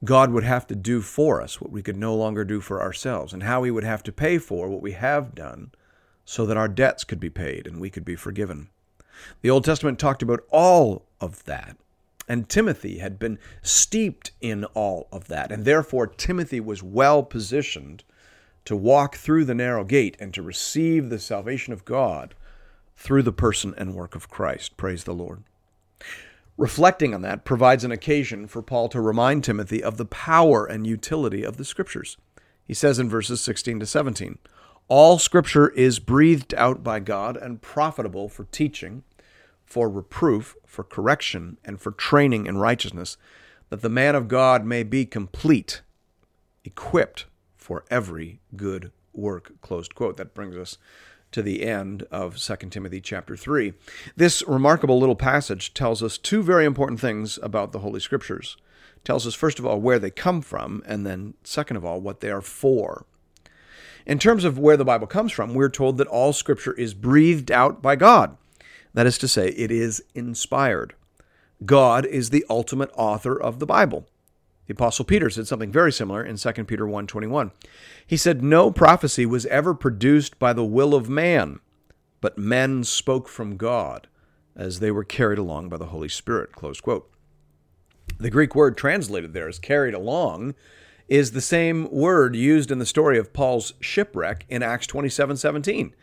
God 0.04 0.32
would 0.32 0.44
have 0.44 0.68
to 0.68 0.76
do 0.76 1.02
for 1.02 1.42
us 1.42 1.60
what 1.60 1.72
we 1.72 1.82
could 1.82 1.98
no 1.98 2.14
longer 2.16 2.44
do 2.44 2.62
for 2.62 2.82
ourselves, 2.82 3.34
and 3.34 3.44
how 3.44 3.64
He 3.64 3.72
would 3.72 3.84
have 3.84 4.04
to 4.04 4.12
pay 4.12 4.38
for 4.38 4.70
what 4.70 4.82
we 4.82 4.92
have 4.92 5.34
done 5.34 5.72
so 6.26 6.46
that 6.46 6.58
our 6.58 6.68
debts 6.68 7.04
could 7.04 7.20
be 7.20 7.30
paid 7.30 7.66
and 7.66 7.80
we 7.80 7.90
could 7.90 8.06
be 8.06 8.16
forgiven. 8.16 8.70
The 9.42 9.50
Old 9.50 9.66
Testament 9.66 10.00
talked 10.00 10.22
about 10.22 10.44
all 10.50 11.06
of 11.20 11.44
that, 11.46 11.78
and 12.28 12.50
Timothy 12.50 13.00
had 13.00 13.18
been 13.20 13.40
steeped 13.62 14.32
in 14.42 14.66
all 14.66 15.08
of 15.12 15.28
that, 15.28 15.52
and 15.52 15.66
therefore 15.66 16.08
Timothy 16.08 16.60
was 16.60 16.84
well 16.84 17.24
positioned 17.24 18.04
to 18.66 18.76
walk 18.76 19.16
through 19.16 19.46
the 19.46 19.56
narrow 19.56 19.86
gate 19.86 20.18
and 20.20 20.34
to 20.34 20.42
receive 20.42 21.10
the 21.10 21.20
salvation 21.20 21.72
of 21.72 21.86
God 21.86 22.36
through 22.98 23.24
the 23.24 23.32
person 23.32 23.74
and 23.78 23.96
work 23.96 24.16
of 24.16 24.30
Christ. 24.30 24.76
Praise 24.76 25.06
the 25.06 25.14
Lord. 25.14 25.44
Reflecting 26.58 27.14
on 27.14 27.22
that 27.22 27.46
provides 27.46 27.84
an 27.84 27.92
occasion 27.92 28.48
for 28.48 28.62
Paul 28.62 28.90
to 28.90 29.00
remind 29.00 29.44
Timothy 29.44 29.84
of 29.84 29.98
the 29.98 30.06
power 30.06 30.66
and 30.66 30.88
utility 30.88 31.44
of 31.44 31.58
the 31.58 31.64
Scriptures. 31.64 32.18
He 32.66 32.74
says 32.74 33.00
in 33.00 33.08
verses 33.08 33.40
16 33.40 33.80
to 33.80 33.86
17, 33.86 34.40
All 34.90 35.20
Scripture 35.20 35.68
is 35.68 36.00
breathed 36.00 36.54
out 36.54 36.82
by 36.82 37.02
God 37.02 37.36
and 37.36 37.62
profitable 37.62 38.30
for 38.30 38.46
teaching, 38.46 39.04
for 39.66 39.90
reproof, 39.90 40.56
for 40.66 40.86
correction, 40.86 41.58
and 41.66 41.82
for 41.82 41.92
training 41.92 42.46
in 42.46 42.58
righteousness, 42.58 43.18
that 43.70 43.82
the 43.82 43.90
man 43.90 44.16
of 44.16 44.30
God 44.30 44.64
may 44.64 44.84
be 44.84 45.06
complete, 45.06 45.82
equipped 46.64 47.26
for 47.58 47.84
every 47.92 48.40
good 48.56 48.94
work. 49.12 49.60
Closed 49.60 49.94
quote. 49.94 50.16
That 50.16 50.34
brings 50.34 50.56
us 50.56 50.78
to 51.34 51.42
the 51.42 51.64
end 51.64 52.04
of 52.10 52.38
2 52.38 52.56
Timothy 52.70 53.02
chapter 53.02 53.36
3. 53.36 53.74
This 54.16 54.42
remarkable 54.48 54.98
little 54.98 55.18
passage 55.18 55.74
tells 55.74 56.02
us 56.02 56.18
two 56.18 56.42
very 56.42 56.64
important 56.64 57.02
things 57.02 57.38
about 57.44 57.74
the 57.74 57.80
Holy 57.80 58.00
Scriptures. 58.00 58.56
It 58.96 59.04
tells 59.04 59.28
us, 59.28 59.36
first 59.36 59.60
of 59.60 59.66
all, 59.66 59.82
where 59.82 60.00
they 60.00 60.12
come 60.12 60.42
from, 60.42 60.82
and 60.86 61.06
then, 61.06 61.34
second 61.44 61.76
of 61.76 61.84
all, 61.84 62.00
what 62.00 62.22
they 62.22 62.32
are 62.32 62.42
for. 62.42 63.06
In 64.08 64.20
terms 64.20 64.46
of 64.46 64.58
where 64.58 64.78
the 64.78 64.86
Bible 64.86 65.06
comes 65.06 65.34
from, 65.34 65.54
we're 65.54 65.68
told 65.68 65.98
that 65.98 66.08
all 66.08 66.32
Scripture 66.32 66.72
is 66.72 66.94
breathed 66.94 67.52
out 67.52 67.82
by 67.82 67.98
God. 67.98 68.38
That 68.94 69.06
is 69.06 69.18
to 69.18 69.28
say, 69.28 69.50
it 69.50 69.70
is 69.70 70.02
inspired. 70.16 70.96
God 71.66 72.06
is 72.06 72.30
the 72.30 72.46
ultimate 72.50 72.90
author 72.96 73.40
of 73.40 73.60
the 73.60 73.66
Bible. 73.66 74.08
The 74.66 74.74
apostle 74.74 75.04
Peter 75.04 75.30
said 75.30 75.46
something 75.48 75.74
very 75.74 75.92
similar 75.92 76.24
in 76.24 76.38
2 76.38 76.68
Peter 76.68 76.86
1:21. 76.86 77.52
He 78.06 78.16
said 78.16 78.42
no 78.42 78.72
prophecy 78.72 79.26
was 79.26 79.46
ever 79.48 79.74
produced 79.74 80.40
by 80.40 80.54
the 80.54 80.66
will 80.66 80.96
of 80.96 81.10
man, 81.10 81.60
but 82.22 82.38
men 82.38 82.86
spoke 82.86 83.28
from 83.28 83.58
God 83.58 84.08
as 84.56 84.80
they 84.80 84.92
were 84.92 85.04
carried 85.04 85.38
along 85.38 85.68
by 85.68 85.78
the 85.78 85.88
Holy 85.88 86.10
Spirit. 86.10 86.54
Close 86.54 86.80
quote. 86.80 87.10
The 88.20 88.30
Greek 88.30 88.56
word 88.56 88.78
translated 88.78 89.34
there 89.34 89.50
as 89.50 89.60
carried 89.60 89.94
along 89.94 90.56
is 91.08 91.32
the 91.32 91.42
same 91.42 91.90
word 91.92 92.36
used 92.36 92.72
in 92.72 92.80
the 92.80 92.86
story 92.86 93.18
of 93.18 93.34
Paul's 93.34 93.74
shipwreck 93.80 94.46
in 94.50 94.64
Acts 94.64 94.88
27:17. 94.88 95.94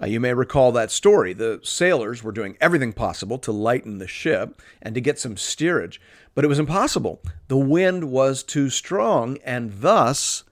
Uh, 0.00 0.06
you 0.06 0.20
may 0.20 0.32
recall 0.32 0.70
that 0.72 0.90
story. 0.90 1.32
The 1.32 1.60
sailors 1.62 2.22
were 2.22 2.32
doing 2.32 2.56
everything 2.60 2.92
possible 2.92 3.38
to 3.38 3.52
lighten 3.52 3.98
the 3.98 4.06
ship 4.06 4.62
and 4.80 4.94
to 4.94 5.00
get 5.00 5.18
some 5.18 5.36
steerage, 5.36 6.00
but 6.34 6.44
it 6.44 6.48
was 6.48 6.60
impossible. 6.60 7.20
The 7.48 7.56
wind 7.56 8.10
was 8.10 8.42
too 8.44 8.70
strong, 8.70 9.38
and 9.44 9.80
thus 9.80 10.44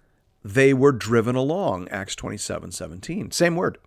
they 0.44 0.74
were 0.74 0.92
driven 0.92 1.36
along. 1.36 1.88
Acts 1.88 2.16
27 2.16 2.72
17. 2.72 3.30
Same 3.30 3.56
word. 3.56 3.78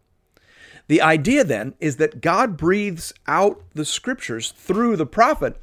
The 0.88 1.02
idea 1.02 1.44
then 1.44 1.76
is 1.80 1.98
that 1.98 2.22
God 2.22 2.58
breathes 2.58 3.14
out 3.28 3.62
the 3.76 3.86
scriptures 3.86 4.52
through 4.52 4.96
the 4.96 5.06
prophet, 5.06 5.56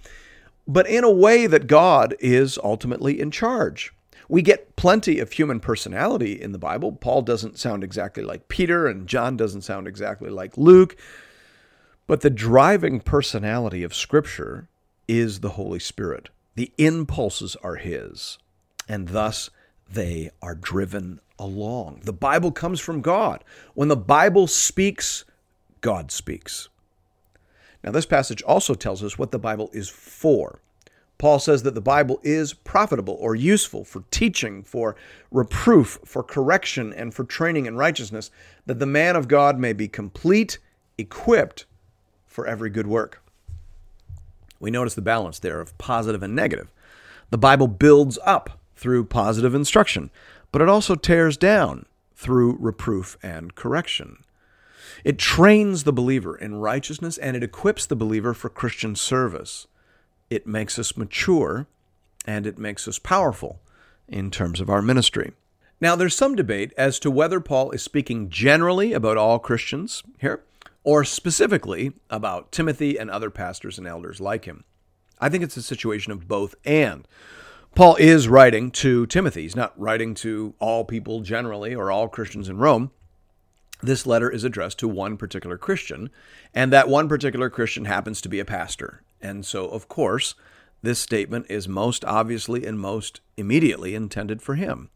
but 0.68 0.86
in 0.86 1.02
a 1.02 1.10
way 1.10 1.48
that 1.48 1.66
God 1.66 2.14
is 2.20 2.58
ultimately 2.62 3.20
in 3.20 3.32
charge. 3.32 3.92
We 4.28 4.42
get 4.42 4.76
plenty 4.76 5.18
of 5.18 5.32
human 5.32 5.60
personality 5.60 6.40
in 6.40 6.52
the 6.52 6.58
Bible. 6.58 6.92
Paul 6.92 7.22
doesn't 7.22 7.58
sound 7.58 7.84
exactly 7.84 8.22
like 8.22 8.48
Peter, 8.48 8.86
and 8.86 9.06
John 9.06 9.36
doesn't 9.36 9.62
sound 9.62 9.86
exactly 9.86 10.30
like 10.30 10.56
Luke. 10.56 10.96
But 12.06 12.20
the 12.20 12.30
driving 12.30 13.00
personality 13.00 13.82
of 13.82 13.94
Scripture 13.94 14.68
is 15.08 15.40
the 15.40 15.50
Holy 15.50 15.78
Spirit. 15.78 16.30
The 16.54 16.72
impulses 16.78 17.56
are 17.62 17.76
His, 17.76 18.38
and 18.88 19.08
thus 19.08 19.50
they 19.90 20.30
are 20.42 20.54
driven 20.54 21.20
along. 21.38 22.00
The 22.04 22.12
Bible 22.12 22.50
comes 22.50 22.80
from 22.80 23.02
God. 23.02 23.44
When 23.74 23.88
the 23.88 23.96
Bible 23.96 24.46
speaks, 24.46 25.24
God 25.80 26.10
speaks. 26.10 26.68
Now, 27.84 27.92
this 27.92 28.06
passage 28.06 28.42
also 28.42 28.74
tells 28.74 29.04
us 29.04 29.18
what 29.18 29.30
the 29.30 29.38
Bible 29.38 29.70
is 29.72 29.88
for. 29.88 30.60
Paul 31.18 31.38
says 31.38 31.62
that 31.62 31.74
the 31.74 31.80
Bible 31.80 32.20
is 32.22 32.52
profitable 32.52 33.16
or 33.18 33.34
useful 33.34 33.84
for 33.84 34.04
teaching, 34.10 34.62
for 34.62 34.96
reproof, 35.30 35.98
for 36.04 36.22
correction, 36.22 36.92
and 36.92 37.14
for 37.14 37.24
training 37.24 37.66
in 37.66 37.76
righteousness, 37.76 38.30
that 38.66 38.78
the 38.78 38.86
man 38.86 39.16
of 39.16 39.28
God 39.28 39.58
may 39.58 39.72
be 39.72 39.88
complete, 39.88 40.58
equipped 40.98 41.64
for 42.26 42.46
every 42.46 42.68
good 42.68 42.86
work. 42.86 43.22
We 44.60 44.70
notice 44.70 44.94
the 44.94 45.02
balance 45.02 45.38
there 45.38 45.60
of 45.60 45.76
positive 45.78 46.22
and 46.22 46.34
negative. 46.34 46.70
The 47.30 47.38
Bible 47.38 47.66
builds 47.66 48.18
up 48.24 48.60
through 48.74 49.06
positive 49.06 49.54
instruction, 49.54 50.10
but 50.52 50.62
it 50.62 50.68
also 50.68 50.94
tears 50.94 51.36
down 51.36 51.86
through 52.14 52.56
reproof 52.60 53.16
and 53.22 53.54
correction. 53.54 54.22
It 55.04 55.18
trains 55.18 55.84
the 55.84 55.92
believer 55.92 56.36
in 56.36 56.56
righteousness 56.56 57.18
and 57.18 57.36
it 57.36 57.42
equips 57.42 57.86
the 57.86 57.96
believer 57.96 58.34
for 58.34 58.48
Christian 58.48 58.96
service. 58.96 59.66
It 60.30 60.46
makes 60.46 60.78
us 60.78 60.96
mature 60.96 61.66
and 62.26 62.46
it 62.46 62.58
makes 62.58 62.88
us 62.88 62.98
powerful 62.98 63.60
in 64.08 64.30
terms 64.30 64.60
of 64.60 64.70
our 64.70 64.82
ministry. 64.82 65.32
Now, 65.80 65.94
there's 65.94 66.16
some 66.16 66.34
debate 66.34 66.72
as 66.76 66.98
to 67.00 67.10
whether 67.10 67.40
Paul 67.40 67.70
is 67.70 67.82
speaking 67.82 68.30
generally 68.30 68.92
about 68.92 69.16
all 69.16 69.38
Christians 69.38 70.02
here 70.18 70.42
or 70.84 71.04
specifically 71.04 71.92
about 72.08 72.52
Timothy 72.52 72.96
and 72.96 73.10
other 73.10 73.30
pastors 73.30 73.76
and 73.76 73.86
elders 73.86 74.20
like 74.20 74.46
him. 74.46 74.64
I 75.18 75.28
think 75.28 75.42
it's 75.42 75.56
a 75.56 75.62
situation 75.62 76.12
of 76.12 76.28
both 76.28 76.54
and. 76.64 77.06
Paul 77.74 77.96
is 77.96 78.28
writing 78.28 78.70
to 78.70 79.06
Timothy. 79.06 79.42
He's 79.42 79.56
not 79.56 79.78
writing 79.78 80.14
to 80.14 80.54
all 80.58 80.84
people 80.84 81.20
generally 81.20 81.74
or 81.74 81.90
all 81.90 82.08
Christians 82.08 82.48
in 82.48 82.56
Rome. 82.56 82.90
This 83.82 84.06
letter 84.06 84.30
is 84.30 84.44
addressed 84.44 84.78
to 84.78 84.88
one 84.88 85.18
particular 85.18 85.58
Christian, 85.58 86.08
and 86.54 86.72
that 86.72 86.88
one 86.88 87.08
particular 87.08 87.50
Christian 87.50 87.84
happens 87.84 88.22
to 88.22 88.30
be 88.30 88.38
a 88.38 88.46
pastor. 88.46 89.02
And 89.20 89.44
so, 89.44 89.68
of 89.68 89.88
course, 89.88 90.34
this 90.82 90.98
statement 90.98 91.46
is 91.48 91.66
most 91.66 92.04
obviously 92.04 92.66
and 92.66 92.78
most 92.78 93.20
immediately 93.36 93.94
intended 93.94 94.42
for 94.42 94.54
him. 94.54 94.90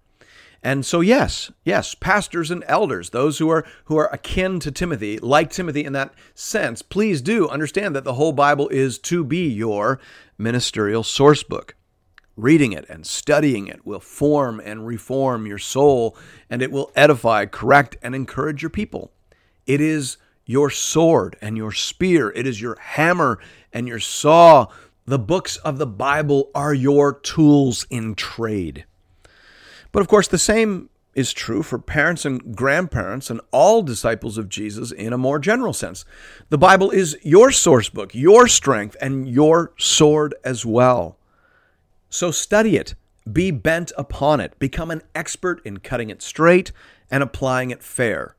And 0.63 0.85
so 0.85 1.01
yes, 1.01 1.51
yes, 1.65 1.95
pastors 1.95 2.51
and 2.51 2.63
elders, 2.67 3.11
those 3.11 3.39
who 3.39 3.49
are 3.49 3.67
who 3.85 3.97
are 3.97 4.13
akin 4.13 4.61
to 4.61 4.71
Timothy, 4.71 5.19
like 5.19 5.51
Timothy 5.51 5.85
in 5.85 5.95
that 5.95 6.13
sense, 6.35 6.83
please 6.83 7.23
do 7.23 7.49
understand 7.49 7.97
that 7.97 8.05
the 8.05 8.15
whole 8.15 8.33
Bible 8.33 8.69
is 8.69 8.99
to 8.99 9.25
be 9.25 9.49
your 9.49 9.99
ministerial 10.37 11.03
source 11.03 11.43
book. 11.43 11.77
Reading 12.37 12.73
it 12.73 12.85
and 12.89 13.07
studying 13.07 13.69
it 13.69 13.87
will 13.87 14.01
form 14.01 14.61
and 14.63 14.87
reform 14.87 15.47
your 15.47 15.59
soul, 15.59 16.17
and 16.49 16.61
it 16.63 16.71
will 16.71 16.93
edify, 16.95 17.47
correct, 17.47 17.97
and 18.03 18.15
encourage 18.15 18.63
your 18.63 18.71
people. 18.71 19.13
It 19.67 19.81
is 19.81 20.19
your 20.47 20.71
sword 20.71 21.37
and 21.41 21.57
your 21.57 21.73
spear, 21.73 22.31
it 22.31 22.47
is 22.47 22.61
your 22.61 22.77
hammer 22.81 23.39
and 23.73 23.87
your 23.87 24.01
saw. 24.01 24.67
The 25.07 25.19
books 25.19 25.57
of 25.59 25.79
the 25.79 25.87
Bible 25.87 26.51
are 26.55 26.75
your 26.75 27.15
tools 27.21 27.87
in 27.91 28.15
trade. 28.15 28.85
But 29.93 30.01
of 30.01 30.09
course, 30.09 30.29
the 30.29 30.39
same 30.39 30.91
is 31.15 31.33
true 31.33 31.63
for 31.63 31.79
parents 31.79 32.25
and 32.25 32.55
grandparents 32.55 33.31
and 33.31 33.41
all 33.51 33.83
disciples 33.83 34.39
of 34.39 34.49
Jesus 34.49 34.93
in 34.93 35.13
a 35.13 35.19
more 35.19 35.39
general 35.39 35.73
sense. 35.73 36.05
The 36.49 36.59
Bible 36.59 36.91
is 36.91 37.17
your 37.23 37.51
source 37.51 37.89
book, 37.89 38.15
your 38.15 38.47
strength, 38.47 38.97
and 39.01 39.29
your 39.29 39.73
sword 39.77 40.35
as 40.45 40.65
well. 40.65 41.19
So 42.09 42.31
study 42.31 42.77
it, 42.77 42.95
be 43.31 43.51
bent 43.51 43.93
upon 43.99 44.41
it, 44.41 44.59
become 44.59 44.91
an 44.91 45.03
expert 45.15 45.61
in 45.65 45.79
cutting 45.79 46.11
it 46.11 46.23
straight 46.23 46.73
and 47.11 47.23
applying 47.23 47.71
it 47.71 47.83
fair. 47.83 48.37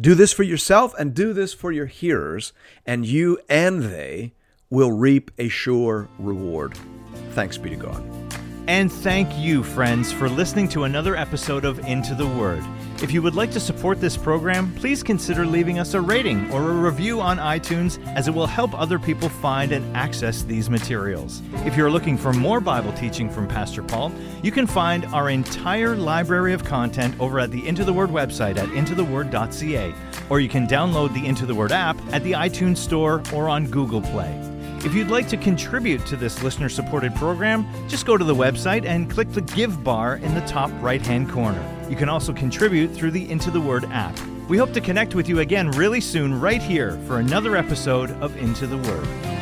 Do 0.00 0.14
this 0.14 0.32
for 0.32 0.44
yourself 0.44 0.94
and 0.98 1.14
do 1.14 1.34
this 1.34 1.52
for 1.52 1.70
your 1.72 1.84
hearers, 1.84 2.54
and 2.86 3.04
you 3.04 3.38
and 3.50 3.82
they 3.82 4.32
will 4.70 4.92
reap 4.92 5.30
a 5.36 5.48
sure 5.48 6.08
reward. 6.18 6.78
Thanks 7.32 7.58
be 7.58 7.68
to 7.68 7.76
God. 7.76 8.02
And 8.66 8.90
thank 8.90 9.36
you, 9.36 9.62
friends, 9.62 10.10
for 10.10 10.28
listening 10.30 10.68
to 10.70 10.84
another 10.84 11.16
episode 11.16 11.66
of 11.66 11.80
Into 11.80 12.14
the 12.14 12.26
Word. 12.26 12.64
If 13.02 13.12
you 13.12 13.22
would 13.22 13.34
like 13.34 13.50
to 13.52 13.60
support 13.60 13.98
this 13.98 14.18
program, 14.18 14.74
please 14.74 15.02
consider 15.02 15.46
leaving 15.46 15.78
us 15.78 15.94
a 15.94 16.00
rating 16.02 16.52
or 16.52 16.70
a 16.70 16.74
review 16.74 17.22
on 17.22 17.38
iTunes, 17.38 17.98
as 18.14 18.28
it 18.28 18.34
will 18.34 18.46
help 18.46 18.78
other 18.78 18.98
people 18.98 19.30
find 19.30 19.72
and 19.72 19.96
access 19.96 20.42
these 20.42 20.68
materials. 20.68 21.40
If 21.64 21.78
you're 21.78 21.90
looking 21.90 22.18
for 22.18 22.34
more 22.34 22.60
Bible 22.60 22.92
teaching 22.92 23.30
from 23.30 23.48
Pastor 23.48 23.82
Paul, 23.82 24.12
you 24.42 24.52
can 24.52 24.66
find 24.66 25.06
our 25.06 25.30
entire 25.30 25.96
library 25.96 26.52
of 26.52 26.62
content 26.62 27.18
over 27.18 27.40
at 27.40 27.50
the 27.50 27.66
Into 27.66 27.84
the 27.84 27.92
Word 27.92 28.10
website 28.10 28.58
at 28.58 28.68
intotheword.ca, 28.68 29.94
or 30.28 30.40
you 30.40 30.50
can 30.50 30.66
download 30.66 31.14
the 31.14 31.26
Into 31.26 31.46
the 31.46 31.54
Word 31.54 31.72
app 31.72 31.96
at 32.12 32.22
the 32.22 32.32
iTunes 32.32 32.76
Store 32.76 33.22
or 33.32 33.48
on 33.48 33.66
Google 33.70 34.02
Play. 34.02 34.38
If 34.84 34.94
you'd 34.94 35.08
like 35.08 35.28
to 35.28 35.38
contribute 35.38 36.04
to 36.04 36.16
this 36.16 36.42
listener 36.42 36.68
supported 36.68 37.14
program, 37.14 37.66
just 37.88 38.04
go 38.04 38.18
to 38.18 38.24
the 38.24 38.34
website 38.34 38.84
and 38.84 39.10
click 39.10 39.32
the 39.32 39.40
Give 39.40 39.82
bar 39.82 40.16
in 40.16 40.34
the 40.34 40.42
top 40.42 40.70
right 40.82 41.00
hand 41.00 41.30
corner. 41.30 41.79
You 41.90 41.96
can 41.96 42.08
also 42.08 42.32
contribute 42.32 42.94
through 42.94 43.10
the 43.10 43.28
Into 43.28 43.50
the 43.50 43.60
Word 43.60 43.84
app. 43.86 44.16
We 44.48 44.56
hope 44.56 44.72
to 44.74 44.80
connect 44.80 45.16
with 45.16 45.28
you 45.28 45.40
again 45.40 45.72
really 45.72 46.00
soon, 46.00 46.40
right 46.40 46.62
here, 46.62 46.92
for 47.08 47.18
another 47.18 47.56
episode 47.56 48.12
of 48.22 48.36
Into 48.36 48.68
the 48.68 48.78
Word. 48.78 49.39